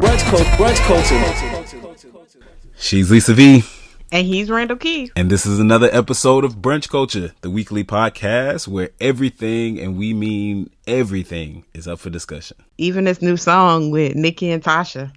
[0.00, 0.44] Brunch culture.
[0.56, 2.40] Brunch culture.
[2.76, 3.64] She's Lisa V,
[4.12, 5.10] And he's Randall Keith.
[5.16, 10.14] and this is another episode of Brunch Culture, the weekly podcast where everything, and we
[10.14, 12.56] mean everything, is up for discussion.
[12.78, 15.12] Even this new song with Nicki and Tasha.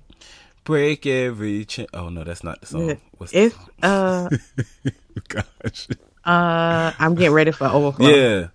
[0.63, 1.87] Break every chain.
[1.93, 2.97] Oh no, that's not the song.
[3.17, 3.69] What's the song?
[3.83, 4.29] uh
[5.27, 5.87] Gosh.
[6.25, 8.07] uh I'm getting ready for overflow.
[8.09, 8.47] Yeah.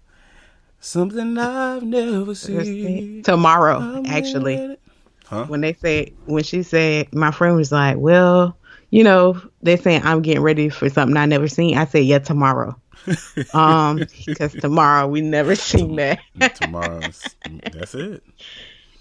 [0.80, 3.22] Something I've never seen.
[3.22, 4.76] Tomorrow, I'm actually.
[5.26, 5.46] Huh?
[5.46, 8.56] When they said when she said my friend was like, Well,
[8.90, 11.76] you know, they're saying I'm getting ready for something I never seen.
[11.76, 12.80] I said, Yeah, tomorrow.
[13.54, 16.20] um, because tomorrow we never seen that.
[16.54, 17.34] Tomorrow's.
[17.72, 18.22] that's it.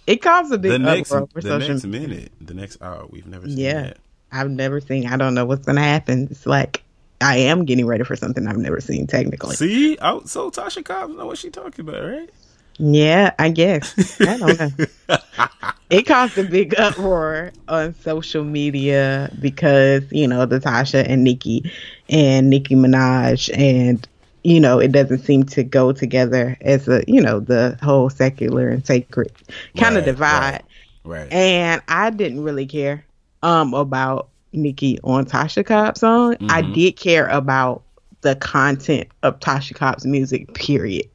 [0.07, 2.07] it caused a big The next, for the next media.
[2.07, 3.81] minute, the next hour, we've never seen Yeah.
[3.81, 3.97] that.
[4.31, 5.07] I've never seen.
[5.07, 6.27] I don't know what's gonna happen.
[6.29, 6.83] It's like
[7.21, 9.07] I am getting ready for something I've never seen.
[9.07, 12.29] Technically, See, I, so Tasha Cobbs know what she talking about, right?
[12.77, 14.19] Yeah, I guess.
[14.21, 15.17] I don't know.
[15.89, 21.71] it caused a big uproar on social media because you know the Tasha and Nicki
[22.09, 24.07] and Nicki Minaj and
[24.43, 28.69] you know it doesn't seem to go together as a you know the whole secular
[28.69, 29.31] and sacred
[29.77, 30.63] kind of Right, divide.
[31.03, 31.31] Right.
[31.31, 33.05] and I didn't really care
[33.43, 36.35] um about Nicki on Tasha Cobb's song.
[36.49, 37.83] I did care about
[38.21, 41.09] the content of Tasha Cobb's music, period.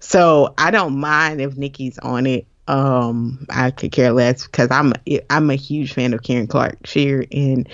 [0.00, 2.46] So I don't mind if Nicki's on it.
[2.68, 4.92] Um, I could care less because I'm
[5.30, 7.68] I'm a huge fan of Karen Clark Sheard and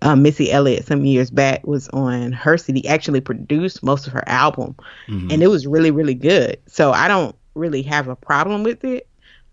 [0.00, 2.86] um, Missy Elliott some years back was on her CD.
[2.86, 4.76] Actually produced most of her album,
[5.32, 6.56] and it was really really good.
[6.66, 9.07] So I don't really have a problem with it.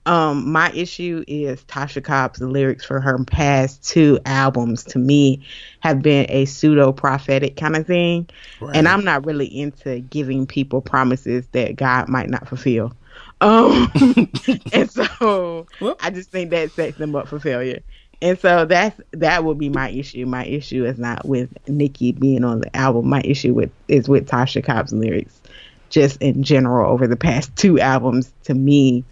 [0.06, 5.46] Um, my issue is Tasha Cobb's lyrics for her past two albums to me
[5.80, 8.30] have been a pseudo prophetic kind of thing.
[8.76, 12.94] And I'm not really into giving people promises that God might not fulfill.
[13.42, 13.92] Um,
[14.74, 17.82] and so Well- I just think that sets them up for failure.
[18.22, 20.26] And so that's that will be my issue.
[20.26, 23.10] My issue is not with Nicki being on the album.
[23.10, 25.42] My issue with is with Tasha Cobb's lyrics,
[25.90, 28.32] just in general over the past two albums.
[28.46, 29.04] To me,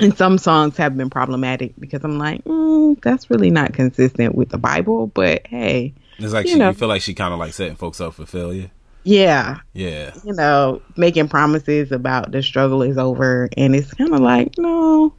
[0.00, 4.50] and some songs have been problematic because I'm like, mm, that's really not consistent with
[4.50, 5.06] the Bible.
[5.08, 6.68] But hey, It's like you she, know.
[6.68, 8.70] you feel like she kind of like setting folks up for failure.
[9.04, 10.12] yeah, Yeah.
[10.24, 15.14] you know, making promises about the struggle is over, and it's kind of like, no,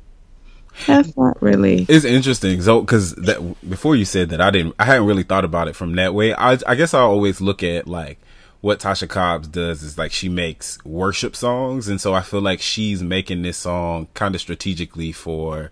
[0.85, 1.85] that's not really.
[1.89, 5.45] It's interesting, so because that before you said that, I didn't, I hadn't really thought
[5.45, 6.33] about it from that way.
[6.35, 8.19] I, I guess I always look at like
[8.61, 12.59] what Tasha Cobbs does is like she makes worship songs, and so I feel like
[12.61, 15.71] she's making this song kind of strategically for,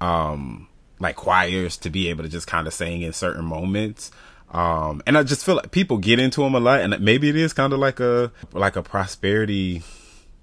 [0.00, 0.68] um,
[1.00, 4.10] like choirs to be able to just kind of sing in certain moments.
[4.50, 7.36] Um, and I just feel like people get into them a lot, and maybe it
[7.36, 9.82] is kind of like a like a prosperity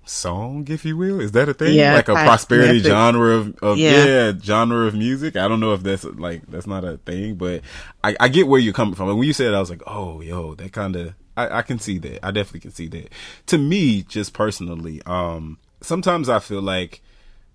[0.05, 1.19] song, if you will.
[1.19, 1.75] Is that a thing?
[1.75, 4.05] Yeah, like a I- prosperity genre of, of Yeah.
[4.05, 4.31] yeah.
[4.41, 5.35] genre of music.
[5.35, 7.61] I don't know if that's like that's not a thing, but
[8.03, 9.09] I, I get where you're coming from.
[9.09, 11.61] And when you said, it, I was like, oh, yo, that kind of I, I
[11.61, 12.25] can see that.
[12.25, 13.09] I definitely can see that.
[13.47, 17.01] To me, just personally, um, sometimes I feel like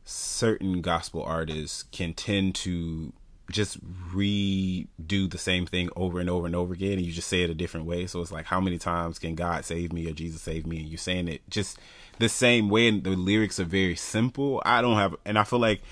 [0.05, 3.13] certain gospel artists can tend to
[3.51, 7.43] just redo the same thing over and over and over again and you just say
[7.43, 10.13] it a different way so it's like how many times can god save me or
[10.13, 11.79] jesus save me and you're saying it just
[12.19, 15.59] the same way and the lyrics are very simple i don't have and i feel
[15.59, 15.83] like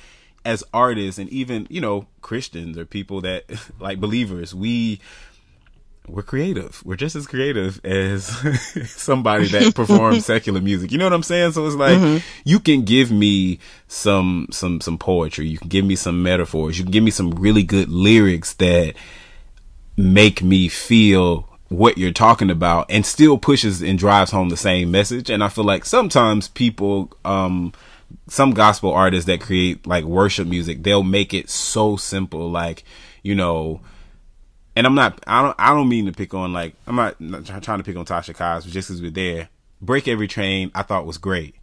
[0.45, 3.45] as artists and even you know christians or people that
[3.81, 5.01] like believers we
[6.09, 6.83] we're creative.
[6.85, 8.27] We're just as creative as
[8.91, 10.93] somebody that performs secular music.
[10.93, 11.53] You know what I'm saying?
[11.53, 15.47] So it's like you can give me some some some poetry.
[15.47, 16.79] You can give me some metaphors.
[16.79, 18.95] You can give me some really good lyrics that
[19.97, 24.91] make me feel what you're talking about and still pushes and drives home the same
[24.91, 25.29] message.
[25.29, 27.73] And I feel like sometimes people um
[28.29, 32.85] some gospel artists that create like worship music, they'll make it so simple like,
[33.23, 33.81] you know,
[34.79, 37.45] and I'm not, I don't, I don't mean to pick on like, I'm not, not
[37.65, 39.49] trying to pick on Tasha Cobbs, but just because we're there,
[39.83, 41.57] Break Every Chain, I thought was great.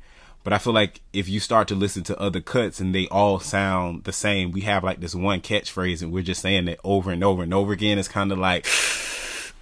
[0.43, 3.39] But I feel like if you start to listen to other cuts and they all
[3.39, 7.09] sound the same, we have like this one catchphrase and we're just saying it over
[7.09, 7.97] and over and over again.
[7.97, 8.67] It's kind of like,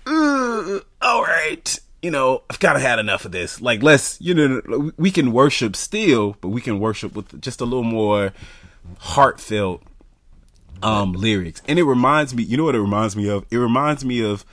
[0.07, 3.61] "Uh, all right, you know, I've kind of had enough of this.
[3.61, 7.65] Like, let's, you know, we can worship still, but we can worship with just a
[7.65, 8.33] little more
[8.97, 9.83] heartfelt
[10.83, 11.61] um lyrics.
[11.67, 13.45] And it reminds me, you know what it reminds me of?
[13.51, 14.45] It reminds me of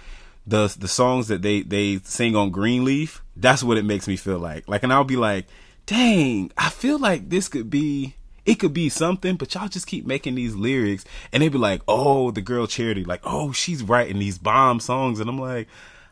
[0.47, 3.23] the the songs that they they sing on Greenleaf.
[3.37, 4.69] That's what it makes me feel like.
[4.69, 5.47] Like and I'll be like,
[5.87, 8.15] "Dang, I feel like this could be
[8.47, 11.83] it could be something, but y'all just keep making these lyrics and they'd be like,
[11.87, 15.69] "Oh, the girl Charity, like, oh, she's writing these bomb songs." And I'm like,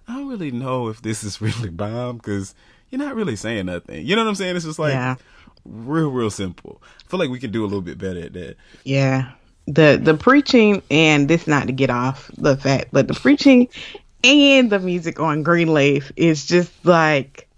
[0.07, 2.55] I don't really know if this is really bomb cuz
[2.91, 4.07] you're not really saying nothing.
[4.07, 4.57] You know what I'm saying?
[4.57, 5.17] It's just like Yeah.
[5.65, 6.81] real real simple.
[7.05, 8.57] I feel like we can do a little bit better at that.
[8.85, 9.33] Yeah.
[9.71, 13.69] The the preaching and this not to get off the fact, but the preaching
[14.25, 17.49] and the music on Greenleaf is just like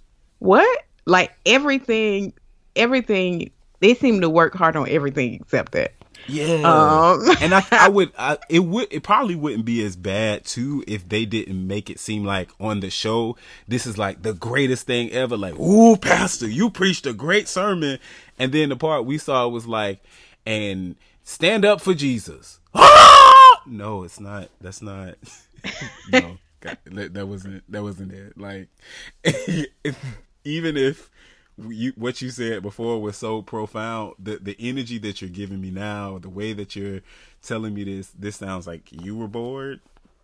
[0.41, 0.85] what?
[1.07, 2.33] Like everything
[2.75, 5.93] everything they seem to work hard on everything except that.
[6.27, 7.27] Yeah, Um.
[7.41, 11.09] and I, I would, I, it would, it probably wouldn't be as bad too if
[11.09, 13.37] they didn't make it seem like on the show
[13.67, 15.37] this is like the greatest thing ever.
[15.37, 17.99] Like, ooh, pastor, you preached a great sermon,
[18.39, 20.05] and then the part we saw was like,
[20.45, 20.95] and
[21.31, 22.61] stand up for Jesus.
[22.75, 23.27] Ah!
[23.67, 24.49] No, it's not.
[24.63, 25.17] That's not.
[26.11, 27.63] no, God, that, that wasn't.
[27.71, 28.37] That wasn't it.
[28.39, 28.69] Like,
[29.23, 30.03] if,
[30.45, 31.11] even if
[31.59, 34.15] you what you said before was so profound.
[34.19, 37.03] The the energy that you're giving me now, the way that you're
[37.43, 39.81] telling me this, this sounds like you were bored.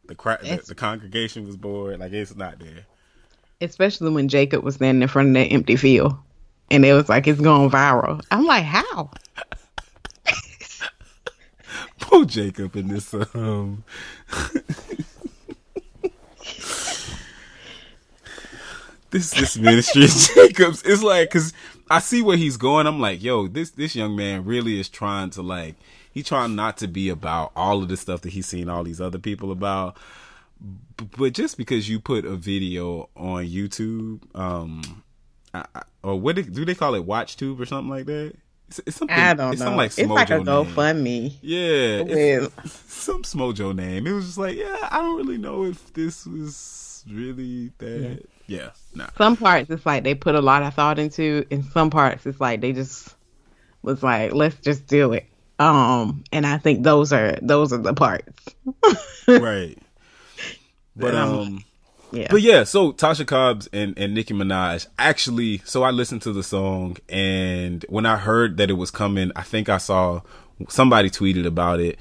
[0.07, 2.01] The cra- the, the congregation was bored.
[2.01, 2.87] Like it's not there.
[3.61, 6.17] Especially when Jacob was standing in front of that empty field
[6.71, 8.25] and it was like it's going viral.
[8.31, 9.11] I'm like, how?
[12.07, 13.13] Poor Jacob in this.
[13.35, 13.83] Um,
[19.11, 20.83] this this ministry of Jacob's.
[20.83, 21.53] It's like because
[21.91, 22.87] I see where he's going.
[22.87, 25.77] I'm like, yo, this this young man really is trying to like.
[26.13, 29.01] He trying not to be about all of the stuff that he's seen all these
[29.01, 29.97] other people about.
[31.19, 35.03] But just because you put a video on YouTube, um,
[35.53, 37.07] I, I, or what do- do they call it?
[37.07, 38.35] WatchTube or something like that.
[38.69, 39.17] It's, it's something.
[39.17, 39.77] I don't it's know.
[39.77, 40.47] Like it's like a name.
[40.47, 41.35] GoFundMe.
[41.41, 42.53] Yeah, With,
[42.89, 44.07] some Smojo name.
[44.07, 48.25] It was just like, yeah, I don't really know if this was really that.
[48.49, 49.09] Yeah, nah.
[49.19, 52.41] some parts it's like they put a lot of thought into and some parts it's
[52.41, 53.13] like they just
[53.83, 55.27] was like let's just do it
[55.59, 58.55] um and i think those are those are the parts
[59.29, 59.77] right.
[60.97, 61.65] But um, um,
[62.13, 62.65] yeah but yeah.
[62.65, 65.59] So Tasha Cobbs and and Nicki Minaj actually.
[65.65, 69.43] So I listened to the song, and when I heard that it was coming, I
[69.43, 70.21] think I saw
[70.69, 71.99] somebody tweeted about it.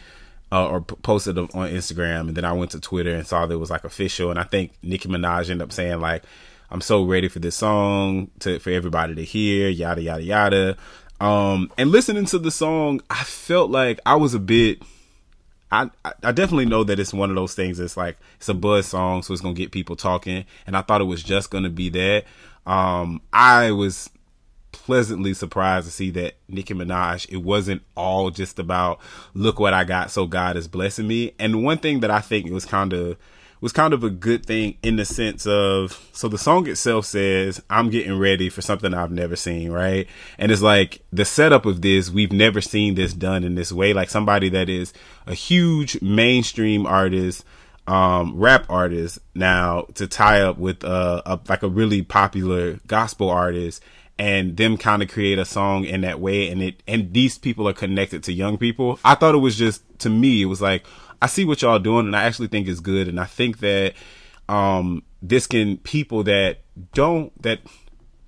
[0.52, 3.58] Uh, or posted on Instagram, and then I went to Twitter and saw that it
[3.58, 4.30] was like official.
[4.30, 6.24] And I think Nicki Minaj ended up saying like,
[6.70, 10.78] "I'm so ready for this song to for everybody to hear." Yada yada yada.
[11.20, 14.82] Um, and listening to the song, I felt like I was a bit.
[15.72, 15.90] I
[16.24, 17.78] I definitely know that it's one of those things.
[17.78, 20.46] That's like it's a buzz song, so it's gonna get people talking.
[20.68, 22.26] And I thought it was just gonna be that.
[22.66, 24.10] Um, I was
[24.72, 29.00] pleasantly surprised to see that Nicki Minaj, it wasn't all just about
[29.34, 31.34] look what I got, so God is blessing me.
[31.40, 33.18] And one thing that I think it was kind of
[33.66, 37.60] was kind of a good thing in the sense of so the song itself says
[37.68, 40.08] I'm getting ready for something I've never seen, right?
[40.38, 43.92] And it's like the setup of this, we've never seen this done in this way.
[43.92, 44.94] Like somebody that is
[45.26, 47.44] a huge mainstream artist
[47.88, 53.32] um rap artist now to tie up with uh a, like a really popular gospel
[53.32, 53.82] artist
[54.20, 57.68] and them kind of create a song in that way and it and these people
[57.68, 60.84] are connected to young people i thought it was just to me it was like
[61.26, 63.94] i see what y'all doing and i actually think it's good and i think that
[64.48, 66.60] um this can people that
[66.94, 67.60] don't that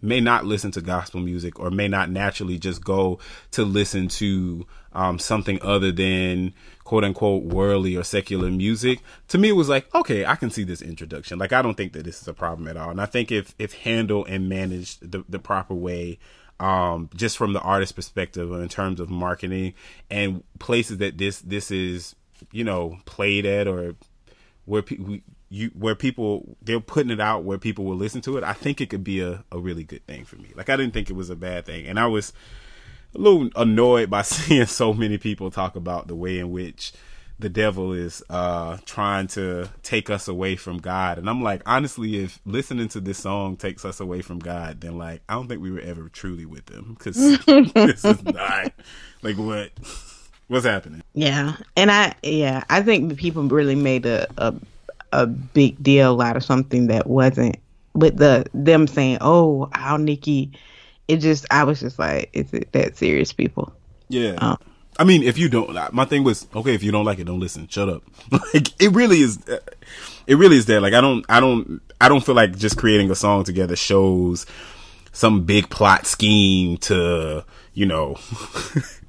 [0.01, 3.20] may not listen to gospel music or may not naturally just go
[3.51, 9.00] to listen to um, something other than quote unquote worldly or secular music.
[9.30, 11.38] To me, it was like, okay, I can see this introduction.
[11.38, 12.89] Like, I don't think that this is a problem at all.
[12.89, 16.20] And I think if, if handled and managed the, the proper way,
[16.60, 19.75] um, just from the artist perspective in terms of marketing
[20.10, 22.16] and places that this, this is,
[22.51, 23.96] you know, played at or
[24.65, 25.17] where people
[25.50, 28.82] you where people they're putting it out where people will listen to it i think
[28.82, 30.51] it could be a, a really good thing for me.
[30.56, 31.88] Like i didn't think it was a bad thing.
[31.88, 32.34] And i was
[33.15, 36.94] a little annoyed by seeing so many people talk about the way in which
[37.39, 41.17] the devil is uh trying to take us away from god.
[41.17, 44.98] And i'm like honestly if listening to this song takes us away from god then
[44.98, 47.15] like i don't think we were ever truly with him because
[47.46, 48.74] this is not
[49.22, 49.72] like what
[50.48, 54.54] what's happening Yeah, and I yeah I think people really made a a,
[55.12, 57.58] a big deal out of something that wasn't.
[57.94, 60.51] With the them saying, "Oh, how Nicki,"
[61.08, 63.74] it just I was just like, "Is it that serious, people?"
[64.08, 64.38] Yeah.
[64.39, 64.58] Oh.
[65.00, 66.74] I mean, if you don't, my thing was okay.
[66.74, 67.68] If you don't like it, don't listen.
[67.68, 68.04] Shut up.
[68.32, 69.48] like it really is.
[69.48, 69.58] Uh,
[70.27, 70.82] it really is that.
[70.82, 74.46] Like I don't, I don't, I don't feel like just creating a song together shows
[75.12, 78.18] some big plot scheme to, you know,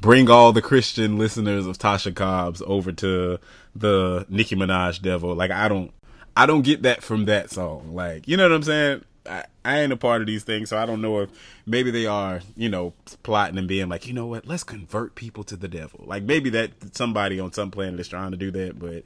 [0.00, 3.38] bring all the Christian listeners of Tasha Cobbs over to
[3.74, 5.34] the Nicki Minaj devil.
[5.34, 5.92] Like I don't
[6.36, 7.94] I don't get that from that song.
[7.94, 9.04] Like, you know what I'm saying?
[9.26, 11.30] I, I ain't a part of these things, so I don't know if
[11.66, 12.94] maybe they are, you know,
[13.24, 16.04] plotting and being like, you know what, let's convert people to the devil.
[16.06, 19.02] Like maybe that somebody on some planet is trying to do that, but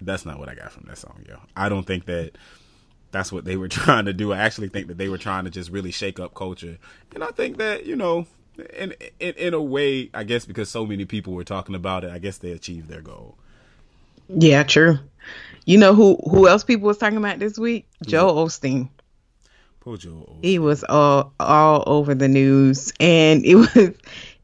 [0.00, 1.36] that's not what I got from that song, yo.
[1.54, 2.32] I don't think that
[3.10, 4.32] that's what they were trying to do.
[4.32, 6.78] I actually think that they were trying to just really shake up culture.
[7.14, 8.26] And I think that, you know,
[8.58, 12.10] in, in in a way, I guess because so many people were talking about it,
[12.10, 13.36] I guess they achieved their goal.
[14.28, 14.98] Yeah, true.
[15.64, 17.86] You know who who else people was talking about this week?
[18.06, 18.88] Joel Osteen.
[19.80, 20.36] Poor Joe.
[20.42, 23.90] He was all all over the news, and it was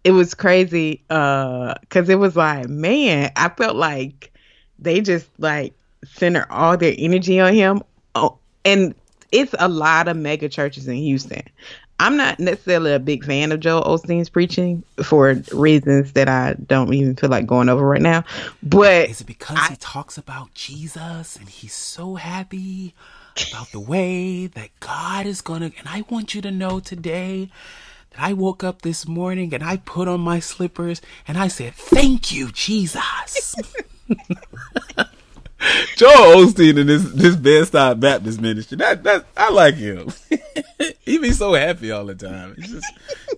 [0.04, 4.32] it was crazy uh because it was like, man, I felt like
[4.78, 5.74] they just like
[6.04, 7.82] center all their energy on him.
[8.14, 8.94] Oh, and
[9.32, 11.42] it's a lot of mega churches in Houston.
[12.00, 16.92] I'm not necessarily a big fan of Joel Osteen's preaching for reasons that I don't
[16.94, 18.24] even feel like going over right now.
[18.62, 22.94] But Is it because he talks about Jesus and he's so happy
[23.50, 27.50] about the way that God is going to and I want you to know today
[28.10, 31.74] that I woke up this morning and I put on my slippers and I said,
[31.74, 33.54] "Thank you, Jesus."
[35.96, 38.76] Joel Osteen and this this Bed-Stuy Baptist ministry.
[38.78, 40.12] That that I like him.
[41.08, 42.54] he be so happy all the time.
[42.56, 42.86] He just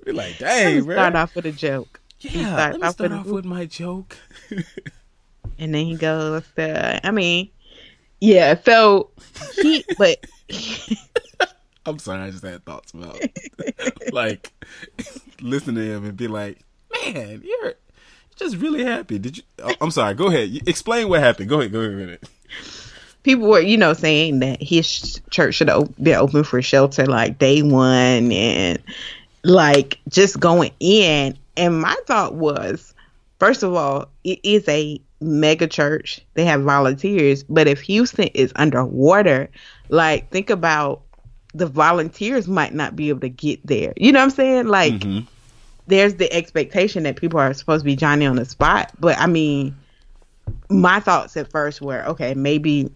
[0.05, 0.97] be like, dang, bro.
[0.97, 2.01] start off with a joke.
[2.21, 4.17] yeah, let me off start with off with my joke.
[5.59, 7.51] and then he goes to I mean,
[8.21, 9.11] yeah, so
[9.55, 10.25] he but
[11.87, 13.21] I'm sorry, I just had thoughts about
[14.13, 14.53] like
[15.41, 16.59] listen to him and be like,
[16.93, 17.75] man, you're
[18.37, 19.19] just really happy.
[19.19, 19.43] Did you?
[19.63, 20.15] oh, I'm sorry.
[20.15, 20.51] Go ahead.
[20.67, 21.49] Explain what happened.
[21.49, 21.73] Go ahead.
[21.73, 22.21] Go ahead.
[23.23, 27.39] People were, you know, saying that his church should have been open for shelter like
[27.39, 28.79] day one and
[29.45, 31.37] like just going in.
[31.57, 32.95] And my thought was,
[33.39, 36.21] first of all, it is a mega church.
[36.35, 39.51] They have volunteers, but if Houston is underwater,
[39.89, 41.03] like think about
[41.53, 43.93] the volunteers might not be able to get there.
[43.97, 44.67] You know what I'm saying?
[44.69, 45.27] Like mm-hmm.
[45.87, 49.27] there's the expectation that people are supposed to be Johnny on the spot, but I
[49.27, 49.77] mean,
[50.69, 52.91] my thoughts at first were okay, maybe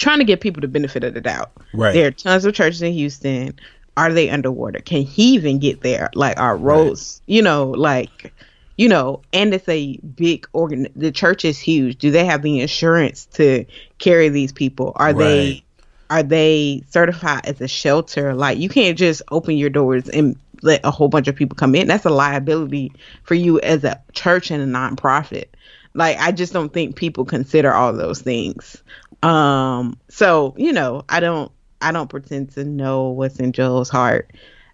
[0.00, 1.52] trying to give people the benefit of the doubt.
[1.72, 1.92] Right.
[1.92, 3.58] There are tons of churches in Houston.
[3.96, 4.80] Are they underwater?
[4.80, 6.10] Can he even get there?
[6.14, 8.32] Like our roads, you know, like
[8.76, 10.88] you know, and it's a big organ.
[10.96, 11.98] The church is huge.
[11.98, 13.66] Do they have the insurance to
[13.98, 14.92] carry these people?
[14.96, 15.18] Are Right.
[15.18, 15.64] they
[16.08, 18.34] are they certified as a shelter?
[18.34, 21.74] Like you can't just open your doors and let a whole bunch of people come
[21.74, 21.88] in.
[21.88, 22.92] That's a liability
[23.22, 25.46] for you as a church and a nonprofit.
[25.94, 28.82] Like I just don't think people consider all those things.
[29.22, 34.30] Um so, you know, I don't I don't pretend to know what's in Joel's heart.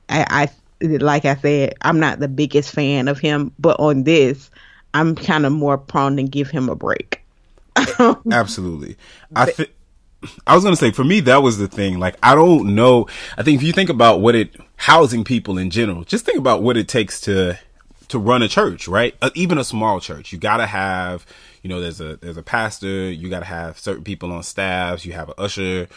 [0.09, 0.49] I,
[0.81, 4.51] I like I said, I'm not the biggest fan of him, but on this,
[4.93, 7.23] I'm kind of more prone to give him a break.
[8.31, 8.97] Absolutely.
[9.35, 9.71] I think.
[10.47, 11.99] I was gonna say for me that was the thing.
[11.99, 13.07] Like I don't know.
[13.37, 16.63] I think if you think about what it housing people in general, just think about
[16.63, 17.59] what it takes to
[18.09, 19.15] to run a church, right?
[19.21, 21.27] Uh, even a small church, you gotta have,
[21.63, 23.11] you know, there's a there's a pastor.
[23.11, 25.05] You gotta have certain people on staffs.
[25.05, 25.89] You have an usher,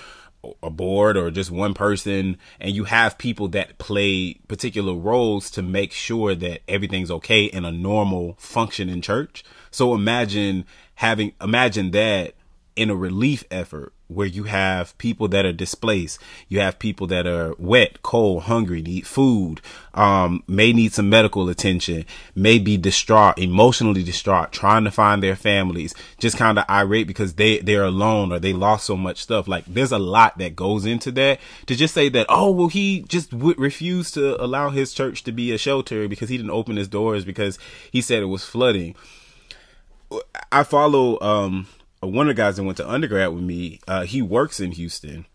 [0.63, 5.61] a board, or just one person, and you have people that play particular roles to
[5.61, 9.43] make sure that everything's okay in a normal functioning church.
[9.71, 12.33] So imagine having imagine that
[12.75, 17.27] in a relief effort where you have people that are displaced, you have people that
[17.27, 19.61] are wet, cold, hungry, need food,
[19.93, 25.35] um, may need some medical attention, may be distraught, emotionally distraught, trying to find their
[25.35, 29.47] families, just kind of irate because they, they're alone or they lost so much stuff.
[29.47, 33.01] Like there's a lot that goes into that to just say that, oh, well, he
[33.01, 36.77] just would refuse to allow his church to be a shelter because he didn't open
[36.77, 37.59] his doors because
[37.91, 38.95] he said it was flooding.
[40.51, 41.67] I follow um
[42.01, 43.79] one of the guys that went to undergrad with me.
[43.87, 45.25] Uh, he works in Houston.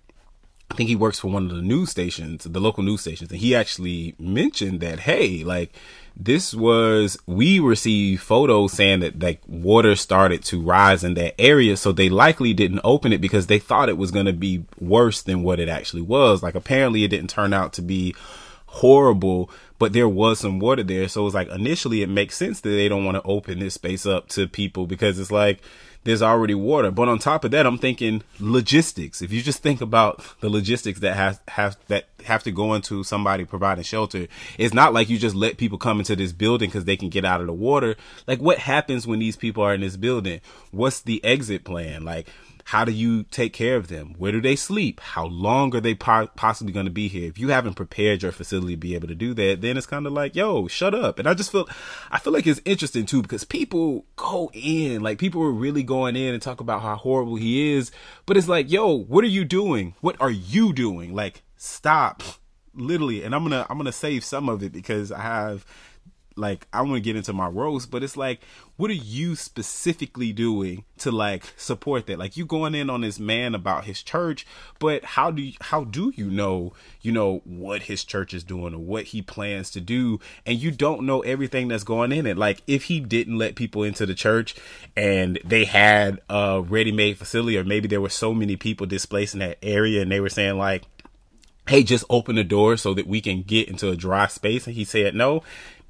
[0.71, 3.39] I think he works for one of the news stations, the local news stations, and
[3.39, 5.73] he actually mentioned that hey, like
[6.17, 11.77] this was we received photos saying that like water started to rise in that area,
[11.77, 15.23] so they likely didn't open it because they thought it was going to be worse
[15.23, 16.43] than what it actually was.
[16.43, 18.15] Like apparently it didn't turn out to be
[18.67, 21.09] horrible, but there was some water there.
[21.09, 24.07] So it's like initially it makes sense that they don't want to open this space
[24.07, 25.61] up to people because it's like
[26.05, 26.91] there's already water.
[26.91, 29.23] But on top of that, I'm thinking logistics.
[29.23, 33.03] If you just think about the logistics that have have that have to go into
[33.05, 36.85] somebody providing shelter, it's not like you just let people come into this building because
[36.85, 37.97] they can get out of the water.
[38.27, 40.41] Like what happens when these people are in this building?
[40.71, 42.05] What's the exit plan?
[42.05, 42.29] Like
[42.65, 44.15] How do you take care of them?
[44.17, 45.01] Where do they sleep?
[45.01, 47.29] How long are they po- possibly going to be here?
[47.29, 50.07] If you haven't prepared your facility to be able to do that, then it's kind
[50.07, 51.19] of like, yo, shut up.
[51.19, 51.69] And I just feel,
[52.11, 56.17] I feel like it's interesting too because people go in, like people are really going
[56.17, 57.91] in and talk about how horrible he is.
[58.25, 59.95] But it's like, yo, what are you doing?
[60.01, 61.15] What are you doing?
[61.15, 62.23] Like, stop,
[62.75, 63.23] literally.
[63.25, 65.67] And I'm gonna, I'm gonna save some of it because I have
[66.37, 68.41] like I want to get into my roast, but it's like,
[68.77, 72.19] what are you specifically doing to like support that?
[72.19, 74.47] Like you going in on this man about his church,
[74.79, 78.75] but how do you, how do you know, you know, what his church is doing
[78.75, 82.37] or what he plans to do, and you don't know everything that's going in it.
[82.37, 84.57] Like if he didn't let people into the church
[84.97, 89.41] and they had a ready-made facility, or maybe there were so many people displaced in
[89.41, 90.85] that area, and they were saying like
[91.67, 94.67] hey, just open the door so that we can get into a dry space.
[94.67, 95.43] And he said no.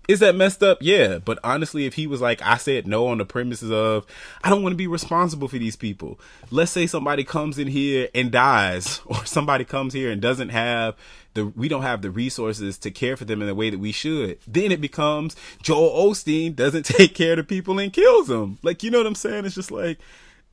[0.06, 0.78] Is that messed up?
[0.80, 1.18] Yeah.
[1.18, 4.06] But honestly, if he was like, I said no on the premises of,
[4.42, 6.20] I don't want to be responsible for these people.
[6.50, 10.96] Let's say somebody comes in here and dies, or somebody comes here and doesn't have
[11.32, 13.92] the, we don't have the resources to care for them in the way that we
[13.92, 14.38] should.
[14.46, 18.58] Then it becomes Joel Osteen doesn't take care of the people and kills them.
[18.62, 19.46] Like, you know what I'm saying?
[19.46, 19.98] It's just like,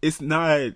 [0.01, 0.73] it's not,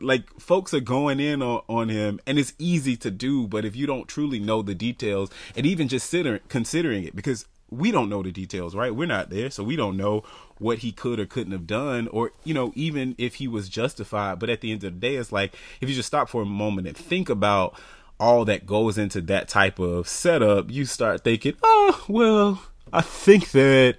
[0.00, 3.74] like folks are going in on, on him and it's easy to do but if
[3.74, 8.08] you don't truly know the details and even just consider, considering it because we don't
[8.08, 8.94] know the details, right?
[8.94, 10.24] We're not there, so we don't know
[10.58, 14.38] what he could or couldn't have done, or you know, even if he was justified.
[14.38, 16.46] But at the end of the day, it's like if you just stop for a
[16.46, 17.78] moment and think about
[18.20, 23.52] all that goes into that type of setup, you start thinking, oh, well, I think
[23.52, 23.96] that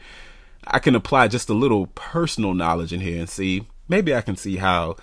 [0.68, 4.36] I can apply just a little personal knowledge in here and see maybe I can
[4.36, 4.98] see how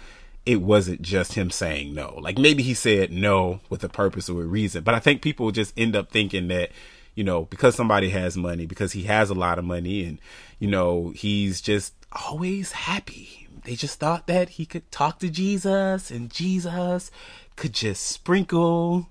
[0.45, 2.19] it wasn't just him saying no.
[2.21, 5.51] Like maybe he said no with a purpose or a reason, but I think people
[5.51, 6.71] just end up thinking that
[7.17, 10.21] you know, because somebody has money, because he has a lot of money and,
[10.61, 13.49] you know, he's just always happy.
[13.65, 17.11] They just thought that he could talk to Jesus and Jesus
[17.57, 19.09] could just sprinkle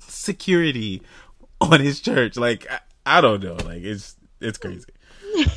[0.00, 1.00] security
[1.60, 2.36] on his church.
[2.36, 3.54] Like, I, I don't know.
[3.54, 4.88] Like, it's, it's crazy.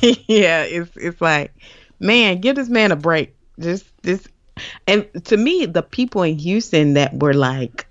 [0.28, 1.52] yeah, it's, it's like,
[1.98, 3.34] man, give this man a break.
[3.58, 4.24] Just, this,
[4.86, 7.87] and to me, the people in Houston that were like,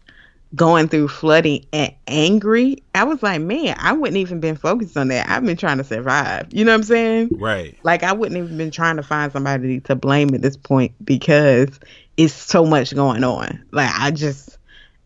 [0.56, 5.10] going through flooding and angry, I was like, man, I wouldn't even been focused on
[5.10, 5.30] that.
[5.30, 6.48] I've been trying to survive.
[6.52, 7.30] You know what I'm saying?
[7.34, 7.78] Right.
[7.84, 11.80] Like I wouldn't even been trying to find somebody to blame at this point because
[12.16, 13.64] it's so much going on.
[13.72, 14.58] Like I just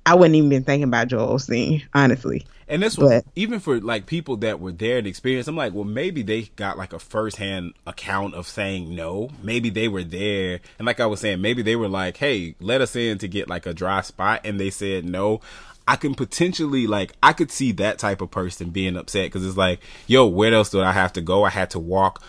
[0.05, 2.45] I wouldn't even been thinking about Joel Osteen, honestly.
[2.67, 5.49] And this was even for like people that were there and experienced.
[5.49, 9.29] I'm like, well, maybe they got like a firsthand account of saying no.
[9.43, 12.79] Maybe they were there, and like I was saying, maybe they were like, "Hey, let
[12.79, 15.41] us in to get like a dry spot," and they said no.
[15.85, 19.57] I can potentially like I could see that type of person being upset because it's
[19.57, 21.43] like, yo, where else do I have to go?
[21.43, 22.23] I had to walk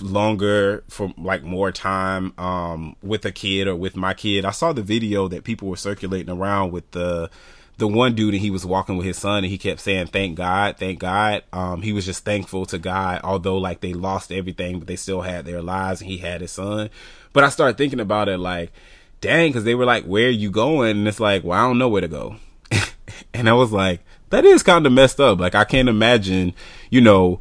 [0.00, 4.44] longer for like more time um with a kid or with my kid.
[4.44, 7.30] I saw the video that people were circulating around with the
[7.78, 10.36] the one dude and he was walking with his son and he kept saying thank
[10.36, 11.42] god thank god.
[11.52, 15.22] Um he was just thankful to god although like they lost everything but they still
[15.22, 16.90] had their lives and he had his son.
[17.32, 18.72] But i started thinking about it like
[19.20, 20.98] dang because they were like where are you going?
[20.98, 22.36] And it's like well i don't know where to go.
[23.34, 24.00] And i was like
[24.30, 25.40] that is kind of messed up.
[25.40, 26.54] Like i can't imagine
[26.90, 27.40] you know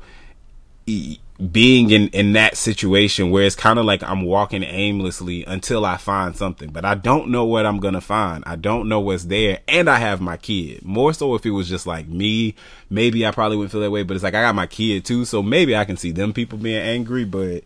[1.40, 5.96] being in in that situation where it's kind of like I'm walking aimlessly until I
[5.96, 8.44] find something, but I don't know what I'm gonna find.
[8.46, 10.84] I don't know what's there, and I have my kid.
[10.84, 12.56] More so if it was just like me,
[12.90, 14.04] maybe I probably wouldn't feel that way.
[14.04, 16.58] But it's like I got my kid too, so maybe I can see them people
[16.58, 17.24] being angry.
[17.24, 17.64] But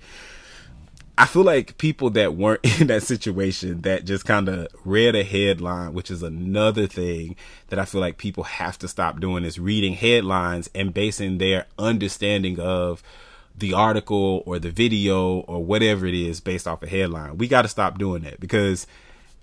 [1.18, 5.24] I feel like people that weren't in that situation that just kind of read a
[5.24, 7.36] headline, which is another thing
[7.70, 11.66] that I feel like people have to stop doing is reading headlines and basing their
[11.80, 13.02] understanding of
[13.58, 17.38] the article or the video or whatever it is based off a headline.
[17.38, 18.88] We got to stop doing that because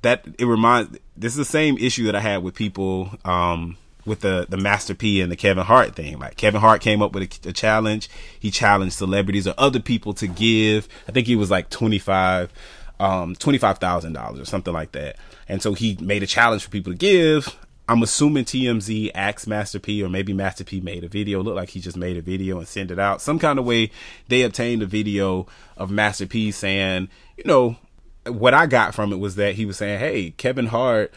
[0.02, 0.98] that it reminds.
[1.16, 4.94] This is the same issue that I had with people um, with the the Master
[4.94, 6.18] P and the Kevin Hart thing.
[6.18, 8.08] Like Kevin Hart came up with a, a challenge.
[8.38, 10.88] He challenged celebrities or other people to give.
[11.08, 12.52] I think he was like twenty five.
[12.98, 15.16] Um, twenty five thousand dollars or something like that,
[15.48, 17.56] and so he made a challenge for people to give.
[17.90, 21.42] I'm assuming TMZ asked Master P, or maybe Master P made a video.
[21.42, 23.20] Look like he just made a video and sent it out.
[23.20, 23.90] Some kind of way
[24.28, 27.78] they obtained a video of Master P saying, you know,
[28.26, 31.12] what I got from it was that he was saying, "Hey, Kevin Hart."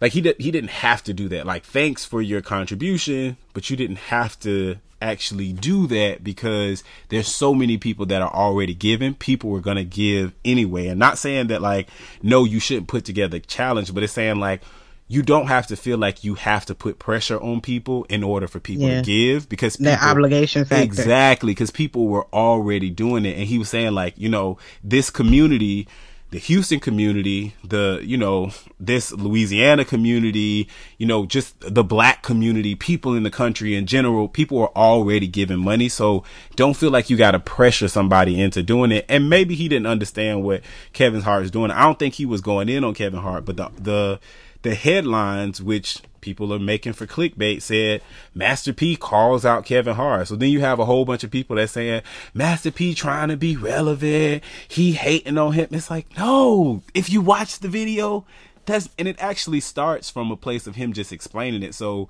[0.00, 1.46] Like he did, he didn't have to do that.
[1.46, 7.28] Like, thanks for your contribution, but you didn't have to actually do that because there's
[7.28, 9.14] so many people that are already giving.
[9.14, 11.88] People were gonna give anyway, and not saying that like,
[12.24, 14.62] no, you shouldn't put together a challenge, but it's saying like,
[15.12, 18.48] you don't have to feel like you have to put pressure on people in order
[18.48, 19.02] for people yeah.
[19.02, 20.82] to give because people, that obligation factor.
[20.82, 25.10] exactly because people were already doing it and he was saying like you know this
[25.10, 25.86] community
[26.30, 32.74] the Houston community, the, you know, this Louisiana community, you know, just the black community,
[32.74, 35.90] people in the country in general, people are already giving money.
[35.90, 36.24] So
[36.56, 39.04] don't feel like you got to pressure somebody into doing it.
[39.10, 40.62] And maybe he didn't understand what
[40.94, 41.70] Kevin Hart is doing.
[41.70, 44.20] I don't think he was going in on Kevin Hart, but the, the,
[44.62, 48.00] the headlines, which people are making for clickbait said
[48.32, 50.28] Master P calls out Kevin Hart.
[50.28, 53.36] So then you have a whole bunch of people that saying Master P trying to
[53.36, 54.42] be relevant.
[54.68, 55.68] He hating on him.
[55.72, 58.24] It's like, no, if you watch the video,
[58.64, 61.74] that's, and it actually starts from a place of him just explaining it.
[61.74, 62.08] So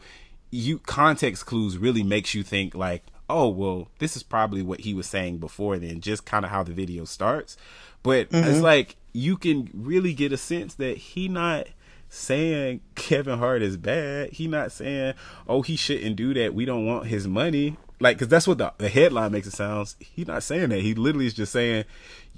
[0.50, 4.92] you context clues really makes you think like, oh, well, this is probably what he
[4.92, 7.56] was saying before then, just kind of how the video starts.
[8.02, 8.46] But mm-hmm.
[8.46, 11.68] it's like, you can really get a sense that he not,
[12.12, 14.33] saying Kevin Hart is bad.
[14.33, 15.14] He not saying,
[15.48, 16.53] oh, he shouldn't do that.
[16.53, 17.79] We don't want his money.
[18.01, 19.94] Like, cause that's what the, the headline makes it sound.
[19.98, 20.83] He not saying that.
[20.83, 21.87] He literally is just saying,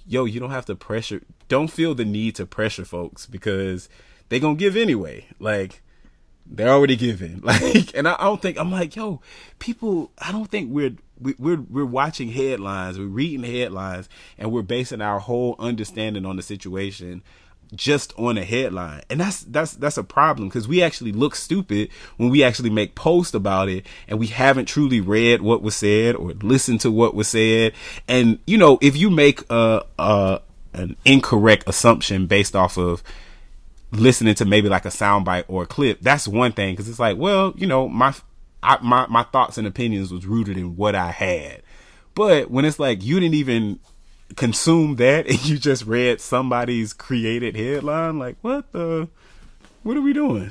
[0.07, 1.23] yo, you don't have to pressure.
[1.49, 3.89] Don't feel the need to pressure folks because
[4.29, 5.27] they gonna give anyway.
[5.41, 5.83] Like,
[6.47, 7.41] they're already giving.
[7.45, 9.23] Like, and I, I don't think I'm like, yo,
[9.59, 10.13] people.
[10.19, 14.09] I don't think we're we, we're we're watching headlines, we're reading headlines,
[14.39, 17.23] and we're basing our whole understanding on the situation
[17.75, 19.03] just on a headline.
[19.11, 22.95] And that's that's that's a problem because we actually look stupid when we actually make
[22.95, 27.15] posts about it and we haven't truly read what was said or listened to what
[27.15, 27.73] was said.
[28.09, 30.41] And you know, if you make a, a
[30.73, 33.03] an incorrect assumption based off of
[33.93, 37.17] listening to maybe like a soundbite or a clip, that's one thing because it's like,
[37.17, 38.15] well, you know, my
[38.63, 41.63] I, my my thoughts and opinions was rooted in what I had.
[42.15, 43.81] But when it's like you didn't even
[44.37, 49.09] consume that and you just read somebody's created headline, like what the
[49.83, 50.51] what are we doing?